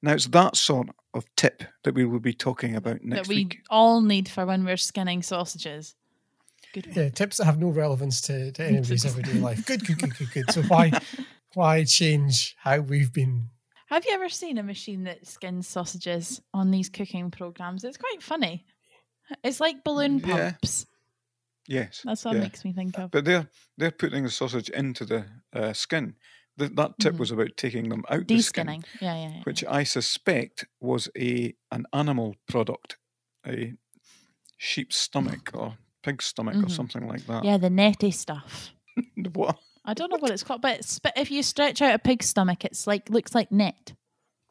Now 0.03 0.13
it's 0.13 0.27
that 0.29 0.57
sort 0.57 0.89
of 1.15 1.25
tip 1.37 1.63
that 1.85 1.95
we 1.95 2.05
will 2.05 2.21
be 2.21 2.33
talking 2.35 2.77
about 2.77 3.03
next 3.05 3.05
week. 3.05 3.15
that 3.27 3.29
we 3.29 3.35
week. 3.37 3.61
all 3.71 4.01
need 4.01 4.29
for 4.29 4.45
when 4.47 4.65
we're 4.65 4.77
skinning 4.77 5.23
sausages. 5.23 5.95
Good. 6.73 6.89
Yeah, 6.95 7.09
tips 7.11 7.37
that 7.37 7.45
have 7.45 7.59
no 7.61 7.69
relevance 7.69 8.21
to, 8.23 8.51
to 8.53 8.65
anybody's 8.67 9.05
everyday 9.07 9.35
life. 9.35 9.65
Good, 9.65 9.87
good, 9.87 9.99
good, 9.99 10.17
good, 10.17 10.33
good. 10.33 10.51
So 10.51 10.63
why 10.69 10.91
why 11.55 11.85
change 11.85 12.57
how 12.59 12.79
we've 12.81 13.13
been? 13.13 13.49
Have 13.87 14.05
you 14.07 14.13
ever 14.13 14.29
seen 14.29 14.59
a 14.59 14.63
machine 14.63 15.05
that 15.05 15.27
skins 15.27 15.69
sausages 15.69 16.41
on 16.53 16.71
these 16.71 16.89
cooking 16.89 17.31
programs? 17.31 17.85
It's 17.85 17.97
quite 17.99 18.23
funny. 18.23 18.65
It's 19.45 19.61
like 19.61 19.85
balloon 19.85 20.19
Yeah. 20.19 20.51
pumps. 20.53 20.87
Yes. 21.67 22.03
That's 22.05 22.25
what 22.25 22.35
yeah. 22.35 22.41
it 22.41 22.43
makes 22.43 22.65
me 22.65 22.73
think 22.73 22.99
of. 22.99 23.11
But 23.11 23.25
they're 23.25 23.49
they're 23.79 23.91
putting 23.93 24.25
the 24.25 24.31
sausage 24.31 24.69
into 24.71 25.05
the 25.05 25.27
uh, 25.53 25.73
skin. 25.73 26.15
Th 26.59 26.71
that 26.77 26.99
tip 27.01 27.15
Mhm. 27.15 27.19
was 27.19 27.31
about 27.33 27.57
taking 27.57 27.89
them 27.89 28.05
out 28.09 28.29
the 28.29 28.41
skin, 28.41 28.69
Yeah, 28.69 29.15
yeah, 29.17 29.29
yeah. 29.31 29.43
which 29.45 29.65
I 29.65 29.83
suspect 29.85 30.65
was 30.81 31.09
a 31.19 31.55
an 31.73 31.87
animal 31.93 32.37
product, 32.49 32.97
a 33.47 33.75
sheep's 34.59 34.97
stomach 34.97 35.51
or 35.55 35.77
pig's 36.03 36.27
stomach 36.27 36.55
or 36.57 36.67
Mhm. 36.69 36.71
something 36.71 37.09
like 37.09 37.27
that. 37.27 37.45
yeah, 37.45 37.57
the 37.59 37.71
netty 37.71 38.11
stuff. 38.11 38.73
What? 39.35 39.59
I 39.85 39.93
don't 39.95 40.11
know 40.11 40.19
what 40.19 40.31
it's 40.31 40.43
called, 40.45 40.63
but, 40.63 40.79
it's, 40.79 41.01
if 41.17 41.31
you 41.31 41.43
stretch 41.43 41.83
out 41.83 41.95
a 41.95 41.99
pig's 41.99 42.27
stomach, 42.27 42.65
it's 42.65 42.87
like 42.87 43.11
looks 43.11 43.35
like 43.35 43.51
net, 43.53 43.93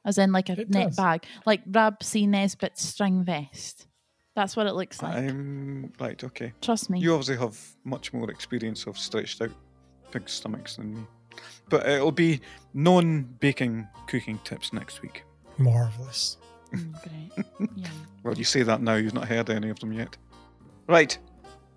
as 0.06 0.18
in 0.18 0.32
like 0.32 0.50
a 0.50 0.60
It 0.60 0.70
net 0.70 0.88
does. 0.90 0.96
bag, 0.98 1.26
like 1.46 1.62
Rab 1.66 2.04
C. 2.04 2.28
Nesbitt's 2.28 2.84
string 2.86 3.24
vest. 3.24 3.88
That's 4.36 4.56
what 4.58 4.68
it 4.68 4.74
looks 4.74 5.02
like. 5.02 5.16
I'm 5.16 5.94
right. 6.00 6.22
Okay. 6.24 6.54
Trust 6.62 6.90
me. 6.90 7.00
You 7.00 7.14
obviously 7.14 7.38
have 7.38 7.58
much 7.86 8.12
more 8.14 8.30
experience 8.30 8.86
of 8.88 8.98
stretched 8.98 9.42
out 9.42 9.52
pig 10.12 10.28
stomachs 10.28 10.76
than 10.76 10.94
me. 10.96 11.08
But 11.70 11.88
it'll 11.88 12.12
be 12.12 12.42
non-baking 12.74 13.88
cooking 14.08 14.40
tips 14.44 14.74
next 14.74 15.02
week. 15.02 15.24
Marvelous. 15.58 16.38
Mm, 16.74 16.94
great. 17.04 17.46
Yeah. 17.76 17.88
Well, 18.24 18.36
you 18.36 18.44
say 18.44 18.64
that 18.64 18.82
now. 18.82 18.96
You've 18.96 19.14
not 19.14 19.28
heard 19.28 19.50
any 19.50 19.70
of 19.70 19.80
them 19.80 19.92
yet. 19.94 20.16
Right. 20.88 21.18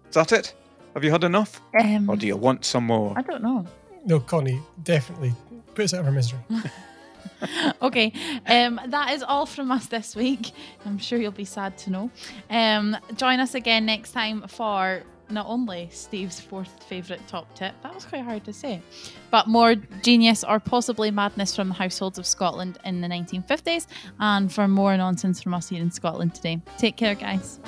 Is 0.08 0.14
that 0.14 0.32
it? 0.32 0.54
Have 0.94 1.04
you 1.04 1.10
had 1.10 1.24
enough? 1.24 1.60
Um, 1.80 2.08
Or 2.08 2.16
do 2.16 2.26
you 2.26 2.36
want 2.36 2.64
some 2.64 2.84
more? 2.86 3.12
I 3.16 3.22
don't 3.22 3.42
know. 3.42 3.66
No, 4.04 4.20
Connie, 4.20 4.60
definitely 4.82 5.34
put 5.74 5.84
us 5.84 5.94
out 5.94 6.00
of 6.00 6.06
our 6.06 6.12
misery. 6.12 6.38
okay, 7.82 8.12
um, 8.46 8.80
that 8.86 9.12
is 9.12 9.22
all 9.22 9.44
from 9.46 9.70
us 9.70 9.86
this 9.86 10.14
week. 10.16 10.52
I'm 10.84 10.98
sure 10.98 11.18
you'll 11.18 11.32
be 11.32 11.44
sad 11.44 11.76
to 11.78 11.90
know. 11.90 12.10
Um, 12.48 12.96
join 13.16 13.40
us 13.40 13.54
again 13.54 13.84
next 13.84 14.12
time 14.12 14.46
for 14.48 15.02
not 15.30 15.46
only 15.46 15.88
Steve's 15.92 16.40
fourth 16.40 16.82
favourite 16.84 17.26
top 17.26 17.52
tip, 17.54 17.74
that 17.82 17.94
was 17.94 18.04
quite 18.04 18.22
hard 18.22 18.44
to 18.44 18.52
say, 18.52 18.80
but 19.30 19.48
more 19.48 19.74
genius 20.02 20.44
or 20.44 20.60
possibly 20.60 21.10
madness 21.10 21.54
from 21.54 21.68
the 21.68 21.74
households 21.74 22.18
of 22.18 22.26
Scotland 22.26 22.78
in 22.84 23.00
the 23.00 23.08
1950s, 23.08 23.86
and 24.20 24.52
for 24.52 24.68
more 24.68 24.96
nonsense 24.96 25.42
from 25.42 25.54
us 25.54 25.68
here 25.68 25.82
in 25.82 25.90
Scotland 25.90 26.34
today. 26.34 26.60
Take 26.78 26.96
care, 26.96 27.14
guys. 27.14 27.60